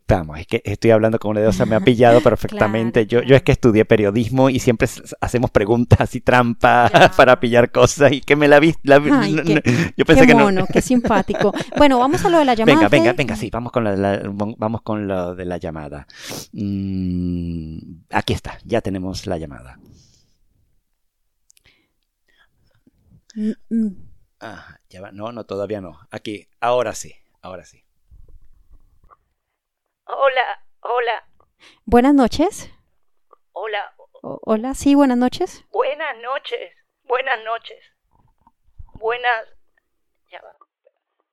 Vamos, 0.09 0.38
es 0.38 0.46
que 0.46 0.62
estoy 0.64 0.90
hablando 0.90 1.18
con 1.18 1.33
una 1.33 1.40
diosa, 1.40 1.64
me 1.66 1.76
ha 1.76 1.81
pillado 1.81 2.20
perfectamente. 2.22 3.07
Claro, 3.07 3.24
yo, 3.24 3.28
yo 3.31 3.37
es 3.37 3.42
que 3.42 3.52
estudié 3.52 3.85
periodismo 3.85 4.50
y 4.50 4.59
siempre 4.59 4.88
hacemos 5.20 5.50
preguntas 5.50 6.00
así 6.00 6.20
trampa 6.20 6.88
Claro. 6.90 7.12
para 7.16 7.40
pillar 7.40 7.70
cosas 7.70 8.12
y 8.12 8.20
que 8.20 8.37
me 8.37 8.48
la 8.48 8.61
vi. 8.61 8.74
la 8.83 8.98
vi- 8.98 9.11
Ay, 9.12 9.33
no- 9.33 9.42
qué- 9.42 9.55
no- 9.55 9.61
yo 9.97 10.05
pensé 10.05 10.23
Qué 10.23 10.27
que 10.29 10.35
no. 10.35 10.66
qué 10.66 10.81
simpático. 10.83 11.53
Bueno, 11.77 11.99
vamos 11.99 12.25
a 12.25 12.29
lo 12.29 12.38
de 12.38 12.45
la 12.45 12.55
llamada. 12.55 12.77
Venga, 12.77 12.88
venga, 12.88 13.12
venga, 13.12 13.37
sí, 13.37 13.51
vamos 13.51 13.73
con 13.73 13.85
la, 13.85 13.97
la- 13.97 14.21
vamos 14.25 14.83
con 14.83 15.07
lo 15.09 15.35
de 15.35 15.45
la 15.45 15.57
llamada. 15.59 16.07
Mm, 16.53 17.79
aquí 18.11 18.33
está, 18.33 18.59
ya 18.64 18.81
tenemos 18.81 19.27
la 19.27 19.38
llamada. 19.38 19.79
Mm, 23.35 23.53
mm. 23.71 23.88
Ah, 24.40 24.79
ya 24.90 25.01
va. 25.01 25.12
No, 25.12 25.33
no, 25.33 25.45
todavía 25.45 25.81
no. 25.81 25.99
Aquí, 26.11 26.49
ahora 26.61 26.95
sí, 26.95 27.14
ahora 27.40 27.64
sí. 27.64 27.85
Hola, 30.05 30.64
hola, 30.81 31.25
Buenas 31.85 32.14
noches. 32.14 32.71
hola, 33.53 33.95
O- 34.23 34.40
hola, 34.45 34.75
sí, 34.75 34.95
buenas 34.95 35.16
noches. 35.16 35.64
buenas 35.73 36.16
noches, 36.23 36.71
buenas 37.05 37.38
noches, 37.45 37.79
buenas... 38.95 39.45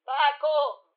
Paco, 0.10 0.90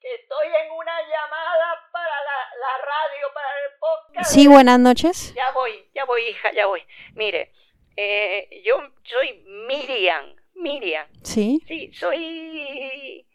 que 0.00 0.08
estoy 0.14 0.46
en 0.46 0.72
una 0.72 0.98
llamada 1.02 1.68
para 1.92 2.16
la, 2.24 2.38
la 2.64 2.74
radio, 2.78 3.26
para 3.34 3.48
el 3.48 3.78
podcast. 3.78 4.30
Sí, 4.32 4.46
buenas 4.48 4.78
noches. 4.80 5.34
Ya 5.34 5.50
voy, 5.52 5.86
ya 5.94 6.06
voy, 6.06 6.22
hija, 6.28 6.50
ya 6.52 6.64
voy. 6.66 6.82
Mire, 7.12 7.52
eh, 7.94 8.62
yo 8.64 8.76
soy 9.04 9.44
Miriam, 9.68 10.34
Miriam. 10.54 11.06
Sí. 11.22 11.60
Sí, 11.68 11.92
soy... 11.92 13.26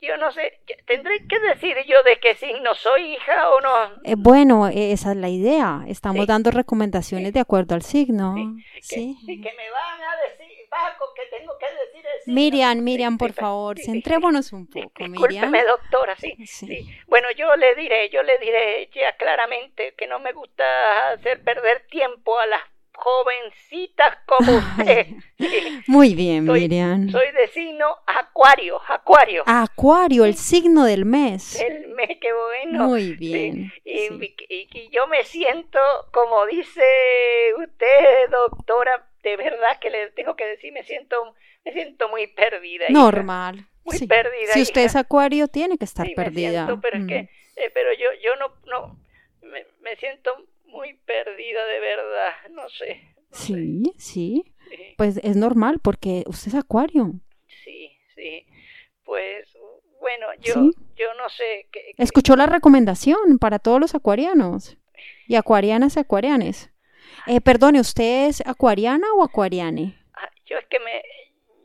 Yo 0.00 0.16
no 0.16 0.32
sé, 0.32 0.60
tendré 0.88 1.28
que 1.28 1.38
decir 1.38 1.76
yo 1.86 2.02
de 2.02 2.18
qué 2.18 2.34
signo 2.34 2.74
soy, 2.74 3.14
hija, 3.14 3.48
o 3.50 3.60
no. 3.60 3.84
Eh, 4.02 4.16
bueno, 4.18 4.66
eh, 4.66 4.90
esa 4.90 5.12
es 5.12 5.16
la 5.18 5.28
idea. 5.28 5.84
Estamos 5.86 6.22
Sí. 6.22 6.26
dando 6.26 6.50
recomendaciones 6.50 7.32
de 7.32 7.38
acuerdo 7.38 7.76
al 7.76 7.82
signo. 7.82 8.34
Sí. 8.80 9.16
sí, 9.24 9.40
que 9.40 9.52
me 9.52 9.70
van 9.70 10.02
a 10.02 10.16
decir, 10.28 10.48
Paco, 10.68 11.04
que 11.14 11.26
tengo 11.38 11.56
que 11.56 11.66
decir 11.66 12.04
el 12.04 12.11
signo. 12.11 12.11
Miriam, 12.26 12.78
Miriam, 12.80 13.18
por 13.18 13.30
sí, 13.32 13.40
favor, 13.40 13.78
centrémonos 13.78 14.52
un 14.52 14.66
poco, 14.66 14.92
Discúlpeme, 14.96 15.18
Miriam. 15.18 15.52
doctora, 15.66 16.16
sí, 16.16 16.34
Sí. 16.46 16.66
sí. 16.66 16.88
Bueno, 17.06 17.28
yo 17.36 17.54
le 17.56 17.74
diré, 17.74 18.08
yo 18.10 18.22
le 18.22 18.38
diré 18.38 18.88
ya 18.94 19.16
claramente 19.16 19.94
que 19.96 20.06
no 20.06 20.18
me 20.20 20.32
gusta 20.32 20.64
hacer 21.10 21.42
perder 21.42 21.86
tiempo 21.90 22.38
a 22.38 22.46
las 22.46 22.60
jovencitas 22.94 24.16
como 24.26 24.52
usted. 24.58 25.06
Sí, 25.38 25.82
Muy 25.88 26.14
bien, 26.14 26.46
Soy- 26.46 26.60
Miriam. 26.60 27.10
Soy 27.10 27.30
de 27.32 27.48
signo 27.48 27.86
Acuario, 28.06 28.80
Acuario. 28.86 29.42
Acuario, 29.46 30.24
el 30.24 30.34
signo 30.34 30.84
del 30.84 31.04
mes. 31.04 31.60
El 31.60 31.88
mes 31.88 32.18
que 32.20 32.32
bueno. 32.32 32.84
Muy 32.88 33.02
Sí, 33.02 33.14
bien. 33.16 33.72
Y- 33.84 34.34
y 34.48 34.88
yo 34.90 35.06
me 35.08 35.24
siento, 35.24 35.78
como 36.12 36.46
dice 36.46 36.82
usted, 37.58 38.30
doctora, 38.30 39.08
de 39.22 39.36
verdad 39.36 39.78
que 39.80 39.90
le 39.90 40.10
tengo 40.10 40.34
que 40.36 40.44
decir, 40.46 40.72
me 40.72 40.82
siento, 40.84 41.34
me 41.64 41.72
siento 41.72 42.08
muy 42.08 42.26
perdida. 42.28 42.84
hija. 42.84 42.92
Normal. 42.92 43.66
Muy 43.84 43.98
sí. 43.98 44.06
perdida, 44.06 44.52
Si 44.52 44.62
usted 44.62 44.82
es 44.84 44.94
acuario, 44.96 45.48
tiene 45.48 45.76
que 45.78 45.84
estar 45.84 46.06
Sí, 46.06 46.14
me 46.16 46.24
perdida. 46.24 46.50
siento, 46.66 46.80
pero 46.80 46.98
es 46.98 47.06
que, 47.06 47.16
eh, 47.56 47.70
pero 47.74 47.90
yo, 47.94 48.08
yo 48.22 48.36
no, 48.36 48.54
no, 48.66 48.98
me, 49.42 49.66
me 49.80 49.96
siento 49.96 50.30
muy 50.66 50.94
perdida 51.04 51.64
de 51.66 51.80
verdad, 51.80 52.32
no 52.50 52.68
sé. 52.68 53.00
no 53.30 53.36
sé. 53.36 53.44
Sí, 53.54 53.92
sí. 53.98 54.44
Pues 54.96 55.18
es 55.22 55.36
normal 55.36 55.80
porque 55.82 56.22
usted 56.26 56.48
es 56.48 56.54
acuario. 56.54 57.12
sí, 57.64 57.90
sí. 58.14 58.46
Pues, 59.04 59.46
bueno, 60.00 60.26
yo, 60.40 60.54
yo 60.96 61.14
no 61.14 61.28
sé 61.28 61.66
qué- 61.72 61.92
Escuchó 61.98 62.36
la 62.36 62.46
recomendación 62.46 63.38
para 63.38 63.58
todos 63.58 63.80
los 63.80 63.94
acuarianos 63.94 64.78
y 65.26 65.34
acuarianas 65.34 65.96
y 65.96 66.00
acuarianes. 66.00 66.70
Eh, 67.26 67.40
perdone, 67.40 67.80
¿usted 67.80 68.26
es 68.28 68.40
acuariana 68.46 69.06
o 69.14 69.22
acuariane? 69.22 69.96
Ah, 70.14 70.28
yo 70.46 70.58
es 70.58 70.66
que 70.66 70.78
me, 70.80 71.02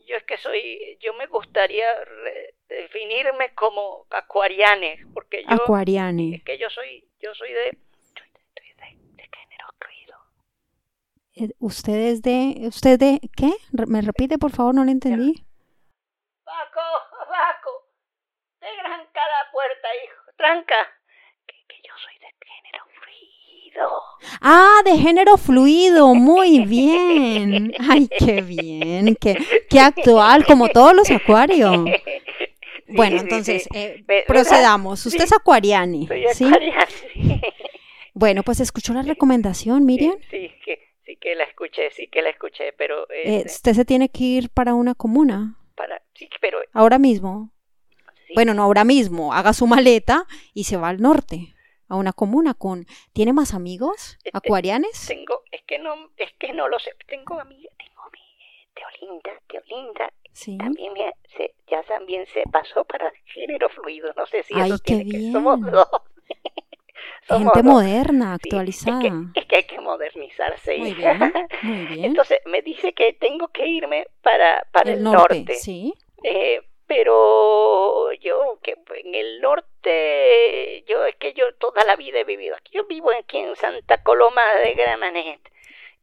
yo 0.05 0.15
es 0.15 0.23
que 0.23 0.37
soy, 0.37 0.97
yo 1.01 1.13
me 1.15 1.25
gustaría 1.27 1.87
definirme 2.69 3.53
como 3.55 4.05
acuariane, 4.09 4.99
porque 5.13 5.43
yo, 5.43 5.49
Acuariane. 5.55 6.35
es 6.35 6.43
que 6.43 6.57
yo 6.57 6.69
soy, 6.69 7.03
yo 7.19 7.33
soy 7.33 7.49
de, 7.53 7.59
de, 7.61 7.77
soy 8.15 8.29
de- 8.29 9.15
de 9.15 9.23
género 9.23 9.67
fluido. 9.79 10.17
Eh, 11.35 11.49
¿Usted 11.59 11.95
es 12.11 12.21
de, 12.21 12.55
usted 12.67 12.99
de, 12.99 13.19
qué? 13.35 13.51
¿Me 13.87 14.01
repite, 14.01 14.37
por 14.37 14.51
favor? 14.51 14.75
No 14.75 14.83
le 14.85 14.91
entendí. 14.91 15.33
Paco, 16.43 16.81
Paco, 17.29 17.89
te 18.59 18.67
tranca 18.81 19.21
la 19.21 19.51
puerta, 19.51 19.87
hijo, 20.05 20.21
tranca, 20.37 20.75
que, 21.45 21.55
que 21.67 21.81
yo 21.87 21.93
soy 21.97 22.17
de 22.19 22.27
género 22.45 22.85
fluido. 23.77 24.01
Ah, 24.41 24.81
de 24.85 24.97
género 24.97 25.37
fluido, 25.37 26.13
muy 26.15 26.59
bien. 26.65 27.73
Ay, 27.79 28.09
qué 28.17 28.41
bien, 28.41 29.15
qué, 29.19 29.37
qué 29.69 29.79
actual, 29.79 30.45
como 30.45 30.69
todos 30.69 30.93
los 30.95 31.09
acuarios. 31.11 31.85
Sí, 31.85 32.93
Bueno, 32.93 33.17
sí, 33.17 33.23
entonces, 33.23 33.63
sí. 33.63 33.69
eh, 33.73 34.03
procedamos. 34.27 35.05
Usted 35.05 35.23
es 35.25 35.33
acuariane, 35.33 36.07
Soy 36.07 36.25
¿sí? 36.33 36.45
Bueno, 38.13 38.43
pues 38.43 38.59
escuchó 38.59 38.93
la 38.93 39.03
recomendación, 39.03 39.85
Miriam. 39.85 40.15
Sí, 40.31 40.49
que, 40.65 40.79
sí 41.05 41.17
que 41.21 41.35
la 41.35 41.43
escuché, 41.43 41.91
sí 41.91 42.07
que 42.07 42.21
la 42.21 42.29
escuché, 42.29 42.73
pero, 42.77 43.03
Eh, 43.11 43.37
este, 43.45 43.51
usted 43.51 43.73
se 43.73 43.85
tiene 43.85 44.09
que 44.09 44.23
ir 44.23 44.49
para 44.49 44.73
una 44.73 44.95
comuna, 44.95 45.55
para, 45.75 46.01
sí, 46.15 46.27
pero, 46.41 46.57
ahora 46.73 46.97
mismo. 46.97 47.51
Bueno, 48.35 48.53
no 48.53 48.63
ahora 48.63 48.83
mismo, 48.83 49.33
haga 49.33 49.53
su 49.53 49.67
maleta 49.67 50.25
y 50.53 50.63
se 50.65 50.75
va 50.77 50.89
al 50.89 50.99
norte, 51.01 51.53
a 51.89 51.95
una 51.95 52.13
comuna 52.13 52.53
con... 52.53 52.85
¿Tiene 53.13 53.33
más 53.33 53.53
amigos 53.53 54.17
acuarianes? 54.33 55.05
Tengo, 55.07 55.43
es 55.51 55.61
que 55.63 55.79
no, 55.79 55.93
es 56.17 56.31
que 56.39 56.53
no 56.53 56.67
lo 56.67 56.79
sé. 56.79 56.91
Tengo 57.07 57.39
amiga, 57.39 57.69
tengo 57.77 58.01
mi 58.11 58.19
Teolinda, 58.73 59.31
Teolinda, 59.47 60.13
Sí. 60.33 60.57
también 60.57 60.93
se, 61.35 61.55
ya 61.69 61.81
también 61.83 62.25
se 62.27 62.43
pasó 62.51 62.85
para 62.85 63.11
género 63.25 63.69
fluido. 63.69 64.13
No 64.15 64.25
sé 64.27 64.43
si 64.43 64.53
Ay, 64.53 64.69
eso 64.69 64.77
qué 64.77 64.95
tiene 64.97 65.09
que 65.09 65.17
bien. 65.17 65.33
somos 65.33 65.59
dos. 65.61 65.87
Somos 67.27 67.53
Gente 67.53 67.63
dos. 67.67 67.73
moderna, 67.73 68.37
Sí, 68.41 68.49
actualizada. 68.49 69.01
Es 69.03 69.11
que, 69.33 69.39
es 69.41 69.45
que 69.47 69.55
hay 69.57 69.63
que 69.65 69.79
modernizarse. 69.81 70.77
Muy 70.77 70.89
hija. 70.91 71.13
bien, 71.13 71.33
muy 71.63 71.85
bien. 71.87 72.05
Entonces 72.05 72.39
me 72.45 72.61
dice 72.61 72.93
que 72.93 73.13
tengo 73.13 73.49
que 73.49 73.67
irme 73.67 74.07
para, 74.21 74.65
para 74.71 74.91
el, 74.91 74.99
el 74.99 75.03
norte. 75.03 75.35
norte, 75.39 75.55
sí. 75.55 75.93
Eh, 76.23 76.61
pero 76.87 78.11
yo 78.13 78.59
que 78.63 78.75
en 78.95 79.13
el 79.15 79.41
norte, 79.41 80.83
yo 80.87 81.05
es 81.05 81.15
que 81.17 81.33
yo 81.33 81.45
toda 81.59 81.83
la 81.85 81.95
vida 81.95 82.19
he 82.19 82.23
vivido 82.23 82.55
aquí. 82.55 82.71
Yo 82.73 82.85
vivo 82.85 83.11
aquí 83.19 83.37
en 83.37 83.55
Santa 83.55 84.01
Coloma 84.01 84.41
de 84.63 84.73
Gramanet. 84.73 85.39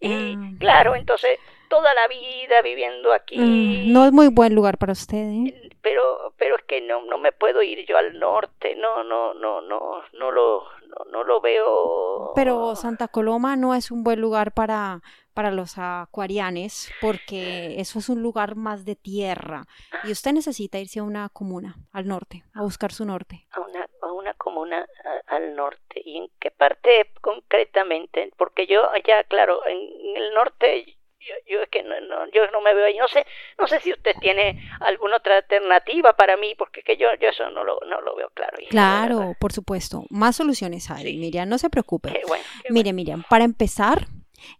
Y 0.00 0.34
Ah. 0.36 0.50
claro, 0.60 0.94
entonces 0.94 1.38
toda 1.68 1.92
la 1.94 2.06
vida 2.08 2.60
viviendo 2.62 3.12
aquí. 3.12 3.38
Mm, 3.38 3.92
no 3.92 4.04
es 4.04 4.12
muy 4.12 4.28
buen 4.28 4.54
lugar 4.54 4.76
para 4.76 4.92
usted, 4.92 5.16
¿eh? 5.16 5.70
Pero 5.80 6.32
pero 6.36 6.56
es 6.56 6.62
que 6.64 6.80
no 6.80 7.02
no 7.06 7.18
me 7.18 7.32
puedo 7.32 7.62
ir 7.62 7.86
yo 7.86 7.96
al 7.96 8.18
norte. 8.18 8.74
No 8.76 9.02
no 9.04 9.34
no 9.34 9.60
no 9.62 10.02
no 10.12 10.30
lo 10.30 10.64
no, 10.88 11.04
no 11.10 11.24
lo 11.24 11.40
veo. 11.40 12.32
Pero 12.34 12.76
Santa 12.76 13.08
Coloma 13.08 13.56
no 13.56 13.74
es 13.74 13.90
un 13.90 14.04
buen 14.04 14.20
lugar 14.20 14.52
para, 14.52 15.00
para 15.34 15.50
los 15.50 15.74
acuarianes 15.76 16.92
porque 17.00 17.74
eso 17.80 17.98
es 17.98 18.08
un 18.08 18.22
lugar 18.22 18.54
más 18.56 18.84
de 18.84 18.96
tierra 18.96 19.66
y 20.04 20.12
usted 20.12 20.32
necesita 20.32 20.78
irse 20.78 21.00
a 21.00 21.02
una 21.02 21.28
comuna, 21.28 21.76
al 21.92 22.06
norte, 22.06 22.44
a 22.54 22.62
buscar 22.62 22.92
su 22.92 23.04
norte. 23.04 23.46
a 23.50 23.60
una, 23.60 23.86
a 24.02 24.12
una 24.12 24.34
comuna 24.34 24.86
a- 25.28 25.34
al 25.36 25.54
norte. 25.56 26.00
¿Y 26.04 26.18
en 26.18 26.28
qué 26.40 26.50
parte 26.50 27.10
concretamente? 27.20 28.30
Porque 28.36 28.66
yo 28.66 28.90
allá, 28.90 29.24
claro, 29.24 29.60
en, 29.66 29.78
en 29.78 30.16
el 30.22 30.34
norte, 30.34 30.84
yo, 31.20 31.34
yo 31.48 31.62
es 31.62 31.68
que 31.70 31.82
no, 31.82 31.98
no- 32.00 32.30
yo 32.32 32.50
no 32.52 32.60
me 32.60 32.74
veo 32.74 32.86
ahí. 32.86 32.96
No 32.98 33.08
sé, 33.08 33.24
no 33.58 33.66
sé 33.66 33.80
si 33.80 33.92
usted 33.92 34.12
tiene 34.20 34.60
alguna 34.80 35.16
otra 35.16 35.38
alternativa 35.38 36.12
para 36.14 36.36
mí, 36.36 36.54
porque 36.56 36.82
que 36.82 36.96
yo, 36.96 37.08
yo 37.20 37.28
eso 37.28 37.48
no 37.50 37.64
lo, 37.64 37.80
no 37.88 38.00
lo 38.02 38.14
veo 38.16 38.30
claro. 38.34 38.56
Claro, 38.68 39.34
por 39.40 39.52
supuesto, 39.52 40.04
más 40.10 40.36
soluciones 40.36 40.90
hay, 40.90 41.04
Sí. 41.04 41.16
Miriam, 41.16 41.48
no 41.48 41.58
se 41.58 41.70
preocupe. 41.70 42.12
Qué 42.12 42.22
bueno. 42.26 42.44
qué 42.62 42.72
Mire, 42.72 42.92
Miriam, 42.92 43.24
para 43.28 43.44
empezar, 43.44 44.06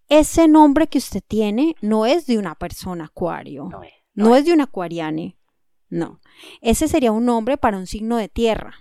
ese 0.08 0.48
nombre 0.48 0.86
que 0.86 0.98
usted 0.98 1.22
tiene 1.26 1.76
no 1.80 2.06
es 2.06 2.26
de 2.26 2.38
una 2.38 2.54
persona 2.54 3.04
acuario. 3.06 3.64
No 3.70 3.82
es, 3.82 3.92
no 4.14 4.36
es 4.36 4.44
de 4.44 4.52
un 4.52 4.60
acuariane, 4.60 5.36
no. 5.88 6.20
Ese 6.60 6.88
sería 6.88 7.12
un 7.12 7.24
nombre 7.24 7.56
para 7.56 7.76
un 7.76 7.86
signo 7.86 8.16
de 8.16 8.28
tierra. 8.28 8.74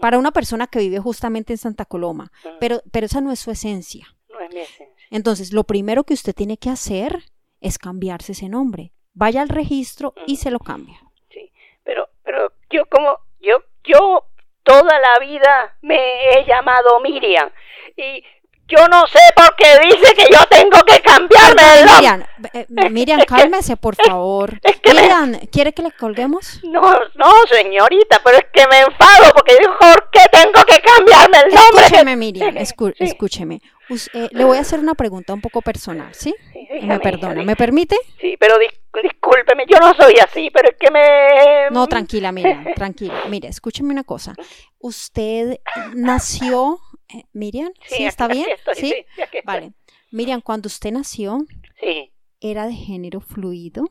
para 0.00 0.18
una 0.18 0.30
persona 0.30 0.66
que 0.66 0.78
vive 0.78 0.98
justamente 1.00 1.52
en 1.52 1.58
Santa 1.58 1.84
Coloma, 1.84 2.30
ujú, 2.44 2.54
pero, 2.60 2.82
pero 2.92 3.06
esa 3.06 3.20
no 3.20 3.32
es 3.32 3.40
su 3.40 3.50
esencia. 3.50 4.06
no 4.30 4.40
es 4.40 4.54
mi 4.54 4.60
esencia. 4.60 5.06
Entonces, 5.10 5.52
lo 5.52 5.64
primero 5.64 6.04
que 6.04 6.14
usted 6.14 6.34
tiene 6.34 6.56
que 6.56 6.70
hacer 6.70 7.24
es 7.60 7.78
cambiarse 7.78 8.32
ese 8.32 8.48
nombre. 8.48 8.92
Vaya 9.14 9.42
al 9.42 9.48
registro 9.48 10.14
y 10.26 10.36
se 10.36 10.50
lo 10.50 10.58
cambia. 10.58 11.00
Sí, 11.30 11.50
pero, 11.84 12.08
pero 12.22 12.52
yo 12.70 12.84
como, 12.86 13.18
yo, 13.40 13.58
yo 13.84 14.24
toda 14.62 14.98
la 15.00 15.18
vida 15.24 15.76
me 15.82 15.96
he 16.30 16.44
llamado 16.46 17.00
Miriam 17.00 17.50
y 17.96 18.22
yo 18.68 18.88
no 18.88 19.06
sé 19.06 19.18
por 19.36 19.54
qué 19.56 19.78
dice 19.82 20.14
que 20.14 20.26
yo 20.32 20.40
tengo 20.48 20.78
que 20.86 21.00
cambiarme 21.00 21.62
el 21.80 21.86
nombre. 21.86 21.94
Miriam, 21.94 22.24
eh, 22.52 22.66
Miriam, 22.90 23.20
cálmese, 23.26 23.76
por 23.76 23.94
favor. 23.96 24.58
Es 24.62 24.80
que 24.80 24.94
me- 24.94 25.02
Miriam, 25.02 25.38
¿quiere 25.52 25.72
que 25.72 25.82
le 25.82 25.92
colguemos? 25.92 26.60
No, 26.64 26.80
no, 27.14 27.32
señorita, 27.50 28.20
pero 28.24 28.38
es 28.38 28.44
que 28.52 28.66
me 28.68 28.80
enfado 28.80 29.32
porque 29.34 29.56
digo, 29.58 29.72
¿por 29.78 30.10
qué 30.10 30.20
tengo 30.32 30.64
que 30.66 30.80
cambiarme 30.80 31.38
el 31.38 31.54
nombre? 31.54 31.84
Escúcheme, 31.84 32.16
Miriam, 32.16 32.54
escu- 32.56 32.94
Sí. 32.96 33.04
escúcheme. 33.04 33.60
Us- 33.90 34.08
eh, 34.14 34.28
le 34.32 34.44
voy 34.44 34.56
a 34.56 34.60
hacer 34.62 34.78
una 34.80 34.94
pregunta 34.94 35.34
un 35.34 35.42
poco 35.42 35.60
personal, 35.60 36.14
¿sí? 36.14 36.34
Sí, 36.52 36.66
Me 36.86 36.98
perdona, 37.00 37.42
¿me 37.42 37.54
permite? 37.54 37.96
Sí, 38.18 38.34
pero 38.40 38.54
dis- 38.56 39.02
discúlpeme, 39.02 39.64
yo 39.68 39.78
no 39.78 39.92
soy 39.94 40.14
así, 40.18 40.50
pero 40.50 40.70
es 40.70 40.76
que 40.80 40.90
me... 40.90 41.68
No, 41.70 41.86
tranquila, 41.86 42.32
Miriam, 42.32 42.64
tranquila. 42.74 43.14
Mire, 43.28 43.48
escúcheme 43.48 43.90
una 43.92 44.04
cosa. 44.04 44.34
Usted 44.78 45.58
nació, 45.94 46.78
eh, 47.14 47.24
Miriam, 47.32 47.72
¿sí, 47.86 48.04
está 48.04 48.24
aquí 48.26 48.34
bien? 48.34 48.48
estoy, 48.50 48.74
¿Sí? 48.74 48.94
sí. 49.16 49.24
Vale. 49.44 49.72
Miriam, 50.10 50.40
cuando 50.40 50.66
usted 50.68 50.92
nació, 50.92 51.38
Sí, 51.80 52.12
¿era 52.40 52.66
de 52.66 52.74
género 52.74 53.20
fluido? 53.20 53.90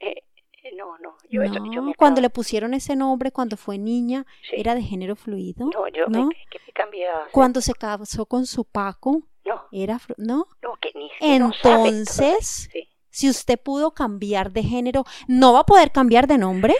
eh, 0.00 0.22
eh, 0.62 0.72
no, 0.76 0.96
no, 0.98 1.16
yo 1.30 1.42
No, 1.44 1.82
me 1.82 1.94
cuando 1.94 2.20
le 2.20 2.30
pusieron 2.30 2.74
ese 2.74 2.96
nombre 2.96 3.30
cuando 3.32 3.56
fue 3.56 3.78
niña, 3.78 4.26
sí. 4.48 4.56
¿era 4.58 4.74
de 4.74 4.82
género 4.82 5.16
fluido? 5.16 5.66
No, 5.66 5.88
yo 5.88 6.06
¿No? 6.08 6.26
me, 6.26 6.34
que 6.50 6.58
me 6.66 6.72
cambié 6.72 7.08
a... 7.08 7.28
Cuando 7.32 7.60
se 7.60 7.74
casó 7.74 8.26
con 8.26 8.46
su 8.46 8.64
Paco, 8.64 9.22
No, 9.44 9.62
¿era 9.72 10.00
¿no? 10.16 10.46
no, 10.62 10.76
que 10.80 10.92
ni 10.94 11.10
que 11.18 11.38
no 11.38 11.52
sabe 11.52 11.60
todo. 11.62 11.86
Entonces, 11.86 12.70
si 13.10 13.28
usted 13.28 13.58
pudo 13.60 13.92
cambiar 13.92 14.52
de 14.52 14.62
género, 14.62 15.04
¿no 15.28 15.52
va 15.52 15.60
a 15.60 15.66
poder 15.66 15.90
cambiar 15.92 16.26
de 16.26 16.38
nombre? 16.38 16.74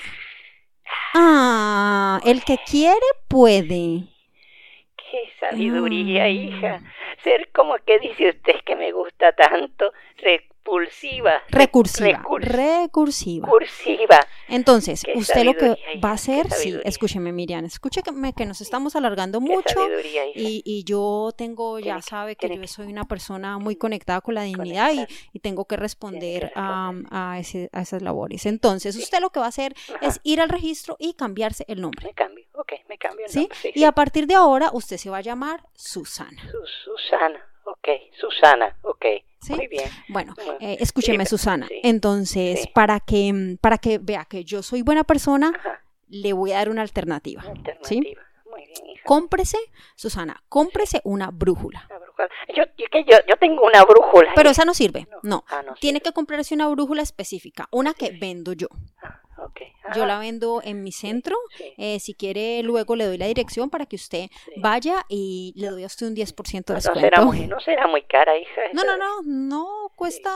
Ah, 1.15 2.21
el 2.25 2.45
que 2.45 2.59
quiere 2.67 3.07
puede. 3.29 4.09
Qué 5.11 5.29
sabiduría, 5.41 6.25
Ah. 6.25 6.29
hija. 6.29 6.81
Ser 7.23 7.49
como 7.53 7.77
que 7.79 7.99
dice 7.99 8.31
usted 8.31 8.61
que 8.65 8.77
me 8.77 8.93
gusta 8.93 9.33
tanto, 9.33 9.93
repulsiva. 10.65 11.43
Recursiva. 11.49 12.23
recurs- 12.23 12.45
Recursiva. 12.45 13.47
Recursiva. 13.47 14.27
Entonces, 14.49 15.03
usted 15.15 15.45
lo 15.45 15.55
que 15.55 15.77
va 16.03 16.11
a 16.11 16.13
hacer, 16.15 16.51
sí, 16.51 16.75
escúcheme, 16.85 17.33
Miriam, 17.33 17.65
escúcheme 17.65 18.33
que 18.33 18.47
nos 18.47 18.61
estamos 18.61 18.97
alargando 18.97 19.41
mucho. 19.41 19.89
Y, 20.35 20.63
y 20.65 20.85
yo 20.85 21.31
tengo, 21.37 21.79
ya 21.79 21.85
Tiene 21.85 22.03
sabe 22.03 22.37
que 22.37 22.49
yo 22.57 22.67
soy 22.67 22.87
una 22.89 23.05
persona 23.07 23.59
muy 23.59 23.77
conectada 23.77 24.21
con 24.21 24.35
la 24.35 24.43
dignidad 24.43 24.93
y, 24.93 25.07
y 25.33 25.41
tengo 25.41 25.65
que 25.67 25.77
responder, 25.77 26.53
a, 26.55 26.91
responder. 26.93 27.07
a 27.11 27.39
ese- 27.39 27.71
a 27.73 27.83
esas 27.83 28.03
labores. 28.03 28.47
Entonces, 28.47 28.95
Sí. 28.95 29.03
usted 29.03 29.21
lo 29.21 29.31
que 29.31 29.41
va 29.41 29.47
a 29.47 29.51
hacer 29.51 29.75
Ajá. 29.95 30.07
es 30.07 30.21
ir 30.25 30.41
al 30.41 30.49
registro 30.49 30.97
y 30.99 31.15
cambiarse 31.15 31.65
el 31.69 31.81
nombre. 31.81 32.07
Me 32.07 32.15
cambio, 32.15 32.45
ok, 32.55 32.73
me 32.89 32.99
cambio 32.99 33.27
el 33.27 33.33
¿Sí? 33.33 33.41
nombre. 33.41 33.59
Sí, 33.61 33.73
Y 33.75 33.85
a 33.85 33.93
partir 33.93 34.27
de 34.27 34.35
ahora, 34.35 34.71
usted 34.73 34.97
se 34.97 35.11
va 35.11 35.19
a 35.19 35.23
llamar 35.23 35.65
Susana. 35.75 36.43
Su- 36.51 36.67
Susana, 36.97 37.41
ok, 37.65 37.89
Susana, 38.21 38.77
ok. 38.83 39.05
¿Sí? 39.43 39.55
Muy 39.55 39.69
bien. 39.69 39.89
Bueno, 40.09 40.35
eh, 40.61 40.77
escúcheme, 40.81 41.25
sí, 41.25 41.31
Susana. 41.31 41.67
sí, 41.69 41.81
Entonces, 41.83 42.67
para 42.75 43.01
que 43.01 43.57
para 43.61 43.79
que 43.79 43.99
vea 43.99 44.27
que 44.27 44.45
yo 44.45 44.63
soy 44.63 44.83
buena 44.83 45.05
persona, 45.05 45.53
Ajá, 45.59 45.81
le 46.09 46.33
voy 46.35 46.53
a 46.53 46.57
dar 46.57 46.69
una 46.69 46.83
alternativa. 46.83 47.41
alternativa. 47.43 48.21
Muy 48.51 48.67
bien, 48.67 48.87
hija. 48.91 49.03
Cómprese, 49.07 49.57
Susana, 49.95 50.43
cómprese 50.49 51.01
una 51.05 51.31
brújula. 51.31 51.87
Una 51.89 51.99
brújula. 52.01 52.29
Yo, 52.55 52.65
yo, 52.77 52.87
que 52.91 53.05
yo, 53.05 53.17
yo 53.27 53.37
tengo 53.39 53.65
una 53.65 53.83
brújula. 53.85 54.33
Pero 54.35 54.51
esa 54.51 54.65
no 54.67 54.75
sirve, 54.75 55.07
No. 55.11 55.19
no. 55.23 55.45
Ah, 55.49 55.63
no 55.65 55.75
Tiene 55.75 55.99
sirve. 56.01 56.11
que 56.11 56.13
comprarse 56.15 56.55
una 56.55 56.69
brújula 56.69 57.01
específica, 57.03 57.67
una 57.71 57.95
que 57.95 58.11
vendo 58.11 58.53
yo. 58.53 58.67
Ah, 59.03 59.20
Yo 59.95 60.07
la 60.07 60.19
vendo 60.19 60.61
en 60.65 60.83
mi 60.83 60.93
centro. 60.93 61.37
sí. 61.57 61.73
Eh, 61.79 61.99
si 62.01 62.15
quiere, 62.15 62.63
luego 62.63 62.97
le 62.97 63.07
doy 63.07 63.19
la 63.19 63.27
dirección 63.27 63.71
para 63.71 63.87
que 63.87 63.97
usted 63.97 64.29
Sí. 64.45 64.53
vaya 64.59 65.05
y 65.09 65.53
le 65.57 65.69
doy 65.69 65.83
a 65.83 65.87
usted 65.87 66.07
un 66.07 66.15
10% 66.15 66.73
de 66.73 66.75
No 66.75 66.81
será, 66.81 67.01
descuento. 67.01 67.25
muy, 67.27 67.47
no 67.47 67.61
será 67.61 67.87
muy 67.87 68.03
cara, 68.03 68.37
hija. 68.39 68.61
No, 68.73 68.85
no, 68.85 68.97
no, 68.97 69.23
no 69.25 69.93
cuesta, 69.97 70.31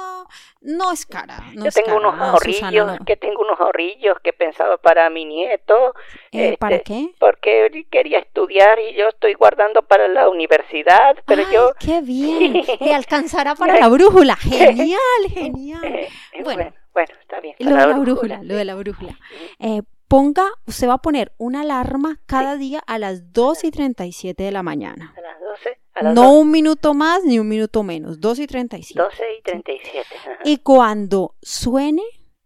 no 0.61 0.93
es 0.93 1.07
cara. 1.07 1.38
No 1.55 1.62
Yo 1.62 1.69
es 1.69 1.75
tengo 1.75 1.87
cara, 1.87 1.99
unos 1.99 2.12
Susana, 2.14 2.31
ahorrillos, 2.33 2.99
no. 3.01 3.05
que 3.05 3.17
tengo 3.17 3.40
unos 3.43 3.61
ahorrillos 3.61 4.17
que 4.23 4.33
pensaba 4.33 4.77
para 4.79 5.09
mi 5.11 5.25
nieto. 5.25 5.95
Eh, 6.33 6.57
¿Para 6.59 6.77
este, 6.77 6.85
qué? 6.93 7.14
Porque 7.19 7.67
él 7.67 7.87
quería 7.90 8.19
estudiar 8.19 8.79
y 8.81 8.95
yo 8.95 9.09
estoy 9.09 9.35
guardando 9.35 9.83
para 9.83 10.09
la 10.09 10.29
universidad, 10.29 11.17
pero 11.27 11.43
Ay, 11.47 11.55
yo... 11.55 11.73
qué 11.79 12.01
bien. 12.01 12.53
Le 12.81 12.95
alcanzará 12.95 13.55
para 13.55 13.79
la 13.79 13.88
brújula. 13.88 14.37
Genial, 14.40 15.01
genial. 15.33 15.81
Bueno. 16.45 16.73
Bueno, 16.94 17.12
está 17.20 17.40
bien. 17.40 17.54
Lo 17.59 17.70
de 17.76 17.87
la 17.87 17.98
brújula, 17.98 18.42
lo 18.42 18.54
de 18.57 18.64
la 18.64 18.74
brújula. 18.74 19.18
Eh, 19.59 19.83
ponga, 20.09 20.46
usted 20.66 20.88
va 20.88 20.94
a 20.94 20.98
poner 21.02 21.33
una 21.38 21.62
alarma 21.62 22.20
cada 22.26 22.57
día 22.57 22.80
a 22.87 22.98
las 22.98 23.33
2 23.33 23.64
y 23.64 23.70
37 23.70 24.42
de 24.42 24.52
la 24.52 24.62
mañana. 24.62 25.12
A 25.16 25.20
las 25.20 25.40
12, 25.40 25.78
a 25.94 26.02
las 26.04 26.14
No 26.14 26.33
un 26.33 26.50
minuto 26.50 26.94
más 26.94 27.24
ni 27.24 27.38
un 27.38 27.48
minuto 27.48 27.83
menos, 27.83 28.20
2 28.20 28.38
y 28.40 28.46
37. 28.46 29.00
12 29.00 29.22
y 29.38 29.42
37. 29.42 30.07
ajá. 30.16 30.38
Y 30.44 30.59
cuando 30.59 31.35
suene 31.42 32.02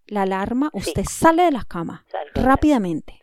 la 0.07 0.23
alarma, 0.23 0.71
Sí. 0.73 0.79
usted 0.91 1.05
sale 1.05 1.43
de 1.45 1.51
la 1.53 1.65
cama 1.65 2.05
Salgo. 2.11 2.31
rápidamente, 2.49 3.21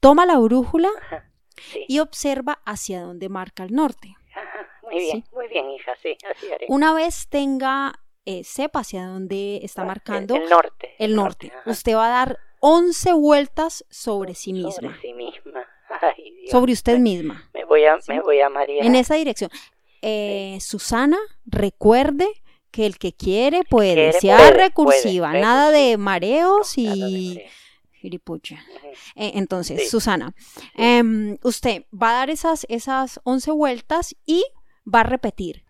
toma 0.00 0.26
la 0.26 0.38
brújula 0.38 0.88
Ajá, 1.06 1.30
Sí. 1.56 1.84
y 1.88 2.00
observa 2.00 2.60
hacia 2.64 3.02
dónde 3.02 3.28
marca 3.28 3.62
el 3.62 3.72
norte. 3.74 4.16
Ajá, 4.34 4.66
muy 4.82 4.98
bien, 4.98 5.22
Sí. 5.22 5.30
muy 5.32 5.46
bien, 5.48 5.70
hija, 5.70 5.92
sí, 6.02 6.16
así 6.28 6.50
haré. 6.50 6.66
Una 6.68 6.92
vez 6.92 7.28
tenga, 7.28 8.00
eh, 8.26 8.42
sepa 8.44 8.80
hacia 8.80 9.06
dónde 9.06 9.60
está 9.62 9.84
marcando 9.84 10.34
El, 10.36 10.42
el 10.44 10.48
norte. 10.50 10.94
el 10.98 11.14
norte, 11.16 11.52
usted 11.66 11.94
va 11.94 12.06
a 12.06 12.26
dar 12.26 12.38
11 12.60 13.12
vueltas 13.14 13.84
sobre 13.90 14.34
sí 14.34 14.52
misma, 14.52 14.72
Sobre 14.72 15.00
sí 15.00 15.12
misma. 15.12 15.66
Ay, 16.00 16.32
Dios. 16.40 16.50
sobre 16.50 16.72
usted 16.72 16.98
misma, 16.98 17.48
Me 17.52 17.64
voy 17.64 17.84
a, 17.84 18.00
Sí. 18.00 18.12
me 18.12 18.20
voy 18.20 18.40
a 18.40 18.48
marear. 18.48 18.86
en 18.86 18.94
esa 18.94 19.14
dirección. 19.16 19.50
Eh, 20.02 20.58
Susana, 20.60 21.18
recuerde 21.46 22.26
que 22.70 22.86
el 22.86 22.98
que 22.98 23.12
quiere 23.12 23.62
puede, 23.64 23.94
quiere, 23.94 24.20
sea 24.20 24.36
puede, 24.38 24.50
recursiva, 24.52 25.30
puede, 25.30 25.40
nada 25.42 25.70
de 25.70 25.96
mareos 25.96 26.74
de 26.74 26.82
y 26.82 27.28
mareo. 27.34 27.50
giripucha. 28.00 28.56
Eh, 29.14 29.32
entonces, 29.34 29.82
Sí. 29.82 29.88
Susana, 29.88 30.34
em, 30.74 31.38
usted 31.42 31.84
va 31.92 32.10
a 32.10 32.14
dar 32.14 32.30
esas, 32.30 32.66
esas 32.68 33.20
11 33.24 33.50
vueltas 33.52 34.16
y 34.26 34.44
va 34.92 35.00
a 35.00 35.04
repetir, 35.04 35.64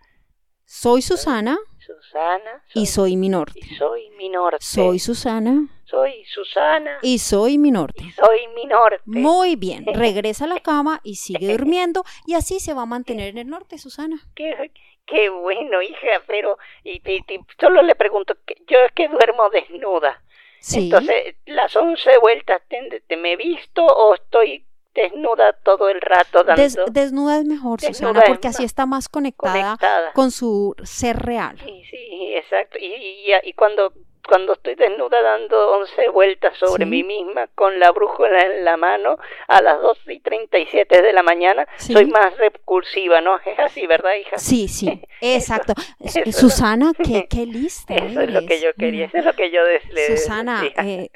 soy 0.65 1.03
Susana 1.03 1.59
Susana. 1.87 2.63
y 2.75 2.87
soy- 2.87 3.11
soy 3.11 3.17
mi 3.17 3.29
norte. 3.29 3.61
y 3.61 3.75
soy 3.77 4.11
mi 4.17 4.29
norte. 4.29 4.59
Soy 4.61 4.99
Susana 4.99 5.69
Soy 5.85 6.25
Susana. 6.25 6.99
y 7.03 7.19
soy 7.19 7.59
mi 7.59 7.71
norte. 7.71 8.03
y 8.05 8.11
soy 8.13 8.41
mi 8.55 8.65
norte. 8.67 9.01
Muy 9.05 9.57
bien, 9.57 9.85
regresa 9.95 10.45
a 10.45 10.49
la 10.49 10.61
cama 10.61 11.01
y 11.05 11.17
sigue 11.17 11.53
durmiendo 11.59 12.03
y 12.27 12.35
así 12.35 12.61
se 12.61 12.75
va 12.75 12.83
a 12.83 12.87
mantener 12.87 13.29
en 13.29 13.39
el 13.39 13.49
norte, 13.49 13.79
Susana. 13.79 14.17
Qué, 14.35 14.73
qué 15.07 15.29
bueno, 15.29 15.83
hija, 15.83 16.23
pero 16.27 16.59
y, 16.83 17.03
y- 17.09 17.25
y 17.29 17.41
solo 17.61 17.83
le 17.83 17.95
pregunto, 17.95 18.35
que 18.47 18.57
yo 18.69 18.79
es 18.81 18.93
que 18.93 19.09
duermo 19.09 19.51
desnuda. 19.51 20.23
Sí. 20.61 20.85
Entonces, 20.85 21.37
las 21.45 21.77
once 21.77 22.17
vueltas, 22.19 22.63
¿te, 22.69 23.03
te 23.07 23.17
me 23.19 23.33
he 23.33 23.37
visto 23.37 23.85
o 23.85 24.15
estoy 24.15 24.65
desnuda 24.95 25.53
todo 25.65 25.89
el 25.89 26.01
rato 26.01 26.45
dando 26.45 26.63
Des- 26.63 26.79
desnuda 26.91 27.39
es 27.39 27.45
mejor, 27.45 27.81
Desnuda 27.81 28.13
Susana, 28.13 28.25
porque 28.27 28.49
así 28.49 28.65
está 28.65 28.87
más 28.87 29.09
conectada 29.09 29.77
conectada? 29.77 30.13
con 30.13 30.31
su 30.31 30.75
ser 30.85 31.17
real. 31.19 31.59
Sí, 31.65 31.83
sí, 31.91 32.33
exacto. 32.37 32.79
Y, 32.79 32.87
y, 32.87 33.27
y 33.43 33.53
cuando, 33.55 33.93
cuando 34.29 34.53
estoy 34.55 34.75
desnuda 34.77 35.21
dando 35.21 35.73
once 35.79 36.09
vueltas 36.11 36.57
sobre 36.57 36.85
Sí. 36.85 36.91
mí 36.91 37.03
misma 37.03 37.49
con 37.57 37.79
la 37.81 37.91
brújula 37.91 38.41
en 38.41 38.65
la 38.65 38.77
mano 38.77 39.19
a 39.49 39.61
las 39.61 39.81
dos 39.81 39.99
y 40.07 40.21
treinta 40.21 40.59
y 40.59 40.67
siete 40.67 41.03
de 41.03 41.13
la 41.13 41.23
mañana, 41.23 41.67
Sí. 41.77 41.93
soy 41.93 42.07
más 42.07 42.37
recursiva, 42.39 43.21
¿no? 43.21 43.37
Es 43.47 43.59
así, 43.59 43.87
¿verdad, 43.87 44.15
hija? 44.21 44.39
Sí, 44.39 44.69
sí, 44.69 45.03
exacto. 45.21 45.75
eso 46.01 46.21
Susana, 46.33 46.93
qué, 47.05 47.27
qué 47.29 47.47
lista 47.47 47.95
Eso 47.97 48.21
es 48.21 48.31
lo 48.31 48.47
que 48.47 48.61
yo 48.61 48.73
quería, 48.75 49.07
eso 49.07 49.19
es 49.19 49.25
lo 49.25 49.33
que 49.35 49.51
yo 49.51 49.65
des- 49.65 49.93
le 49.93 50.17
Susana, 50.17 50.63
eh, 50.77 51.11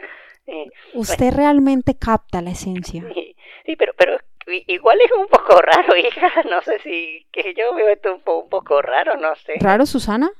usted 0.94 1.32
realmente 1.34 1.94
capta 1.98 2.40
la 2.42 2.50
esencia. 2.50 3.04
sí, 3.14 3.36
sí, 3.66 3.76
pero, 3.76 3.92
pero 3.96 4.18
igual 4.66 4.98
es 5.00 5.10
un 5.12 5.26
poco 5.28 5.60
raro, 5.62 5.96
hija. 5.96 6.30
No 6.50 6.62
sé 6.62 6.78
si 6.80 7.26
que 7.32 7.54
yo 7.54 7.74
veo 7.74 7.88
esto 7.88 8.14
un, 8.14 8.20
po- 8.22 8.38
un 8.40 8.48
poco 8.48 8.80
raro, 8.82 9.16
no 9.16 9.34
sé. 9.36 9.54
¿Raro, 9.60 9.86
Susana? 9.86 10.30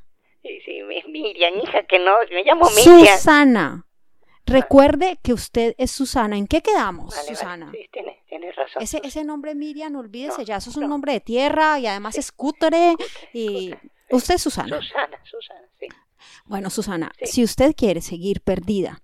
Sí, 0.42 0.60
sí, 0.64 0.82
mi- 0.82 1.02
Miriam, 1.08 1.54
hija, 1.62 1.82
que 1.84 1.98
no, 1.98 2.12
me 2.30 2.44
llamo 2.44 2.68
Miriam. 2.70 3.16
Susana. 3.16 3.84
Recuerde 4.46 5.18
que 5.22 5.32
usted 5.34 5.74
es 5.76 5.90
Susana. 5.90 6.36
¿En 6.38 6.46
qué 6.46 6.62
quedamos, 6.62 7.10
Vale, 7.14 7.26
vale, 7.26 7.36
Susana? 7.36 7.70
Sí, 7.72 7.88
tienes, 7.92 8.16
tienes 8.26 8.56
razón. 8.56 8.82
Ese, 8.82 9.00
ese 9.04 9.24
nombre 9.24 9.54
Miriam, 9.54 9.94
olvídese 9.96 10.38
No, 10.38 10.44
ya, 10.44 10.56
eso 10.56 10.70
es 10.70 10.76
un 10.76 10.84
no. 10.84 10.88
nombre 10.88 11.12
de 11.12 11.20
tierra 11.20 11.78
y 11.78 11.86
además 11.86 12.16
es 12.16 12.32
cútere 12.32 12.94
y 13.34 13.74
usted 14.10 14.36
es 14.36 14.42
Susana. 14.42 14.80
Susana, 14.80 15.20
Susana, 15.24 15.68
sí. 15.78 15.86
Bueno, 16.46 16.70
Susana, 16.70 17.12
Sí. 17.18 17.26
si 17.26 17.44
usted 17.44 17.74
quiere 17.76 18.00
seguir 18.00 18.40
perdida 18.40 19.02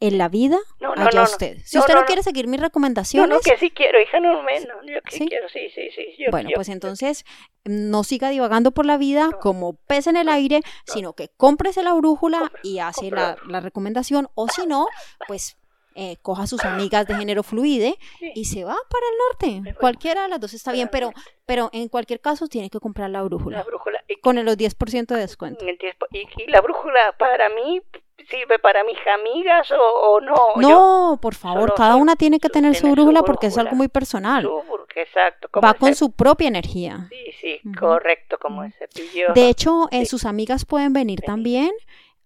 en 0.00 0.18
la 0.18 0.28
vida, 0.28 0.58
No, 0.80 0.94
no, 0.94 1.02
allá 1.02 1.10
no, 1.12 1.24
no. 1.26 1.30
usted. 1.30 1.56
Si 1.64 1.76
No, 1.76 1.80
usted 1.80 1.94
no, 1.94 2.00
no, 2.00 2.02
no. 2.02 2.06
quiere 2.06 2.22
seguir 2.22 2.46
mis 2.48 2.60
No, 2.60 2.66
recomendaciones, 2.66 3.30
no, 3.30 3.40
que 3.40 3.56
sí 3.58 3.70
quiero, 3.70 4.00
hija, 4.00 4.20
no 4.20 4.42
menos. 4.42 4.76
Yo 4.84 5.00
que 5.02 5.16
¿Sí? 5.16 5.26
quiero, 5.26 5.48
sí, 5.48 5.70
sí, 5.74 5.88
sí. 5.94 6.14
Yo, 6.18 6.30
bueno, 6.30 6.50
yo- 6.50 6.54
pues 6.54 6.68
entonces 6.68 7.24
no 7.64 8.04
siga 8.04 8.28
divagando 8.30 8.72
por 8.72 8.84
la 8.86 8.98
vida 8.98 9.28
No. 9.32 9.38
como 9.38 9.74
pez 9.86 10.06
en 10.06 10.16
el 10.16 10.28
aire, 10.28 10.60
sino 10.84 11.14
que 11.14 11.28
cómprese 11.36 11.82
la 11.82 11.94
brújula 11.94 12.40
Compre- 12.40 12.60
y 12.62 12.78
hace 12.80 13.10
la, 13.10 13.36
recomendación, 13.60 14.28
o 14.34 14.48
si 14.48 14.66
no, 14.66 14.86
pues 15.28 15.56
eh, 15.98 16.18
coja 16.20 16.42
a 16.42 16.46
sus 16.46 16.62
amigas 16.66 17.06
de 17.06 17.14
género 17.14 17.42
fluide 17.42 17.96
Sí. 18.18 18.30
y 18.34 18.44
se 18.44 18.64
va 18.64 18.76
para 18.90 19.06
el 19.54 19.62
norte. 19.62 19.74
Cualquiera 19.80 20.24
de 20.24 20.28
las 20.28 20.38
dos 20.40 20.52
está 20.52 20.72
bien, 20.72 20.90
pero, 20.92 21.10
pero 21.46 21.70
en 21.72 21.88
cualquier 21.88 22.20
caso 22.20 22.48
tiene 22.48 22.68
que 22.68 22.80
comprar 22.80 23.08
la 23.08 23.20
La 23.20 23.24
brújula 23.24 23.62
brújula. 23.62 24.04
Y, 24.06 24.16
con 24.20 24.36
los 24.44 24.58
10% 24.58 25.14
de 25.14 25.20
descuento. 25.20 25.64
y, 25.64 26.18
y 26.36 26.46
la 26.48 26.60
brújula 26.60 27.14
para 27.18 27.48
mí 27.48 27.80
sirve 28.28 28.58
para 28.58 28.82
mis 28.84 28.98
amigas 29.18 29.70
o, 29.72 29.76
o 29.76 30.20
no. 30.20 30.34
Yo- 30.60 30.68
No, 30.68 31.18
por 31.20 31.34
favor, 31.34 31.74
cada 31.74 31.96
una 31.96 32.16
tiene 32.16 32.38
que 32.40 32.48
tener 32.48 32.74
su 32.74 32.90
brújula 32.90 33.22
porque 33.22 33.46
es 33.46 33.58
algo 33.58 33.74
muy 33.76 33.88
personal. 33.88 34.42
Su 34.42 34.62
exacto. 34.96 35.48
Va 35.60 35.74
con 35.74 35.94
su 35.94 36.10
propia 36.12 36.48
energía. 36.48 37.06
Sí, 37.10 37.32
sí, 37.40 37.60
correcto, 37.78 38.38
como 38.40 38.64
el 38.64 38.72
cepillo. 38.72 39.32
De 39.34 39.48
hecho, 39.48 39.88
eh, 39.90 40.06
sus 40.06 40.24
amigas 40.24 40.64
pueden 40.64 40.92
venir 40.92 41.20
también 41.20 41.70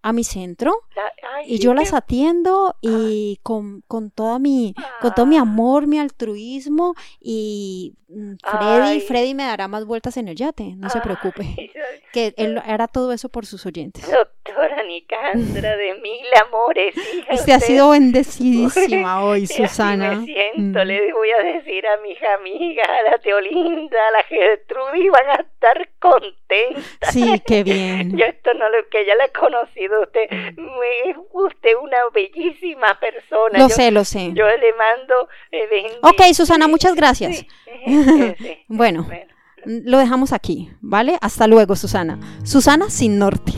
a 0.03 0.13
mi 0.13 0.23
centro 0.23 0.73
La- 0.95 1.11
ay, 1.35 1.45
y 1.47 1.59
yo 1.59 1.75
las 1.75 1.93
atiendo 1.93 2.75
y 2.81 3.39
con, 3.43 3.81
con 3.87 4.09
toda 4.09 4.39
mi 4.39 4.73
con 4.99 5.13
todo 5.13 5.27
mi 5.27 5.37
Ah. 5.37 5.41
amor, 5.41 5.85
mi 5.85 5.99
altruismo 5.99 6.95
y 7.19 7.93
mm, 8.07 8.33
Freddy, 8.43 8.81
Ay. 8.81 9.01
Freddy 9.01 9.33
me 9.35 9.43
dará 9.43 9.67
más 9.67 9.85
vueltas 9.85 10.17
en 10.17 10.27
el 10.27 10.35
yate, 10.35 10.73
no 10.75 10.89
se 10.89 11.01
preocupe, 11.01 11.43
que 12.13 12.33
él 12.37 12.57
hará 12.65 12.87
todo 12.87 13.11
eso 13.11 13.29
por 13.29 13.45
sus 13.45 13.63
oyentes. 13.67 14.09
Doctora 14.55 14.83
Nicandra 14.83 15.77
de 15.77 15.95
mil 15.95 16.25
amores, 16.45 16.95
hija. 17.13 17.33
Usted 17.33 17.53
ha 17.53 17.59
sido 17.59 17.89
bendecidísima 17.91 19.23
hoy, 19.23 19.47
Susana. 19.47 20.11
me 20.15 20.25
siento, 20.25 20.79
Mm. 20.79 20.87
le 20.87 21.13
voy 21.13 21.29
a 21.31 21.43
decir 21.43 21.85
a 21.87 21.97
mis 22.01 22.17
amigas, 22.23 22.87
a 22.87 23.11
la 23.11 23.17
Teolinda, 23.19 23.97
a 24.07 24.11
la 24.11 24.23
Gertrudis, 24.23 25.11
van 25.11 25.29
a 25.29 25.41
estar 25.41 25.89
contentas. 25.99 27.11
Sí, 27.13 27.41
qué 27.45 27.63
bien. 27.63 28.17
Yo 28.17 28.25
esto 28.25 28.53
no 28.55 28.69
lo 28.69 28.87
que 28.89 29.05
ya 29.05 29.15
la 29.15 29.25
he 29.25 29.31
conocido, 29.31 30.01
usted 30.01 30.29
me, 30.29 31.09
es 31.11 31.17
usted 31.31 31.71
una 31.81 31.97
bellísima 32.13 32.99
persona. 32.99 33.59
Lo 33.59 33.67
yo, 33.67 33.75
sé, 33.75 33.91
lo 33.91 34.03
sé. 34.03 34.31
Yo 34.33 34.45
le 34.45 34.73
mando 34.73 35.29
eh, 35.51 35.97
Ok, 36.01 36.21
Susana, 36.33 36.67
muchas 36.67 36.95
gracias. 36.95 37.37
Sí, 37.37 37.47
sí, 37.85 38.35
sí. 38.37 38.57
Bueno. 38.67 39.03
bueno. 39.03 39.31
Lo 39.63 39.99
dejamos 39.99 40.33
aquí, 40.33 40.71
¿vale? 40.81 41.19
Hasta 41.21 41.45
luego, 41.45 41.75
Susana. 41.75 42.17
Susana 42.43 42.89
sin 42.89 43.19
norte. 43.19 43.51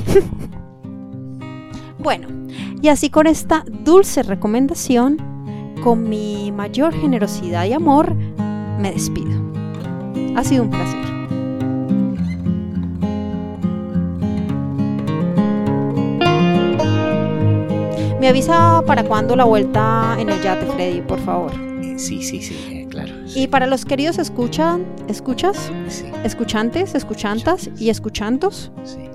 Bueno, 2.03 2.27
y 2.81 2.89
así 2.89 3.09
con 3.09 3.27
esta 3.27 3.63
dulce 3.67 4.23
recomendación, 4.23 5.17
con 5.83 6.07
mi 6.07 6.51
mayor 6.51 6.93
generosidad 6.93 7.65
y 7.65 7.73
amor, 7.73 8.13
me 8.79 8.91
despido. 8.91 9.31
Ha 10.35 10.43
sido 10.43 10.63
un 10.63 10.69
placer. 10.69 11.03
Me 18.19 18.29
avisa 18.29 18.81
para 18.85 19.03
cuándo 19.03 19.35
la 19.35 19.43
vuelta 19.43 20.15
en 20.19 20.29
el 20.29 20.41
yate, 20.41 20.65
Freddy, 20.65 21.01
por 21.01 21.19
favor. 21.19 21.51
Eh, 21.81 21.99
sí, 21.99 22.21
sí, 22.21 22.41
sí, 22.41 22.55
eh, 22.69 22.87
claro. 22.89 23.13
Y 23.35 23.47
para 23.47 23.65
los 23.67 23.83
queridos 23.83 24.17
escuchan, 24.17 24.85
escuchas, 25.07 25.71
sí, 25.89 26.05
escuchantes, 26.23 26.95
escuchantas 26.95 27.69
y 27.77 27.89
escuchantos, 27.89 28.71
sí. 28.83 29.12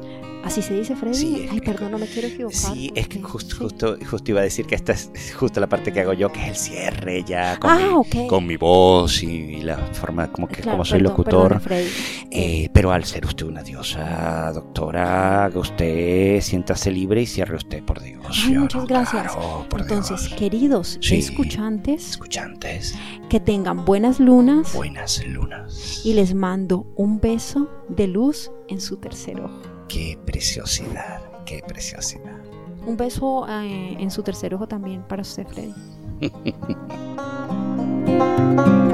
Así 0.49 0.63
se 0.63 0.75
dice, 0.75 0.97
Freddy. 0.97 1.15
Sí, 1.15 1.43
es- 1.45 1.51
Ay, 1.53 1.61
perdón, 1.61 1.93
no 1.93 1.99
me 1.99 2.07
quiero 2.07 2.29
equivocar. 2.29 2.57
Sí, 2.73 2.91
es 2.95 3.07
que 3.07 3.19
porque- 3.19 3.33
justo, 3.33 3.57
justo, 3.59 3.97
justo 4.11 4.31
iba 4.31 4.41
a 4.41 4.45
decir 4.45 4.65
que 4.67 4.75
esta 4.77 4.93
es 4.93 5.11
justo 5.39 5.61
la 5.61 5.67
parte 5.69 5.93
que 5.93 6.01
hago 6.01 6.15
yo, 6.15 6.33
que 6.33 6.41
es 6.41 6.49
el 6.49 6.57
cierre 6.57 7.23
ya 7.25 7.59
con, 7.59 7.71
Ah, 7.71 7.77
mi, 7.79 7.85
ok. 7.95 8.27
con 8.29 8.47
mi 8.47 8.57
voz 8.57 9.23
y 9.23 9.61
la 9.61 9.77
forma 9.77 10.33
como 10.33 10.49
que 10.49 10.57
Claro, 10.63 10.71
como 10.73 10.85
soy 10.87 11.01
perdón, 11.01 11.17
locutor. 11.19 11.61
Freddy. 11.61 11.89
Eh, 12.31 12.71
pero 12.73 12.93
al 12.93 13.05
ser 13.05 13.27
usted 13.27 13.45
una 13.47 13.63
diosa, 13.63 14.51
doctora, 14.55 15.45
haga 15.45 15.61
usted 15.61 16.41
siéntase 16.41 16.91
libre 16.91 17.21
y 17.21 17.27
cierre 17.27 17.55
usted, 17.57 17.83
por 17.83 18.01
Dios. 18.01 18.25
Ay, 18.47 18.55
yo 18.55 18.61
muchas 18.63 18.81
no, 18.83 18.87
gracias. 18.89 19.23
claro, 19.35 19.67
Entonces, 19.79 20.21
Dios. 20.29 20.35
queridos 20.39 20.99
Sí. 21.03 21.17
escuchantes, 21.17 22.11
escuchantes, 22.13 22.95
que 23.29 23.39
tengan 23.39 23.85
buenas 23.85 24.19
lunas 24.19 24.73
buenas 24.73 25.23
lunas. 25.27 26.01
y 26.07 26.15
les 26.15 26.33
mando 26.35 26.87
un 26.97 27.21
beso 27.21 27.69
de 27.91 28.07
luz 28.07 28.51
en 28.69 28.81
su 28.81 28.97
tercer 28.97 29.41
ojo. 29.43 29.61
Qué 29.89 30.19
preciosidad, 30.27 31.21
qué 31.45 31.63
preciosidad. 31.67 32.39
Un 32.87 32.97
beso 32.97 33.47
eh, 33.49 33.97
en 33.99 34.11
su 34.11 34.23
tercer 34.23 34.55
ojo 34.55 34.69
también 34.69 35.03
para 35.03 35.23
usted, 35.23 35.47
Freddy. 35.47 35.75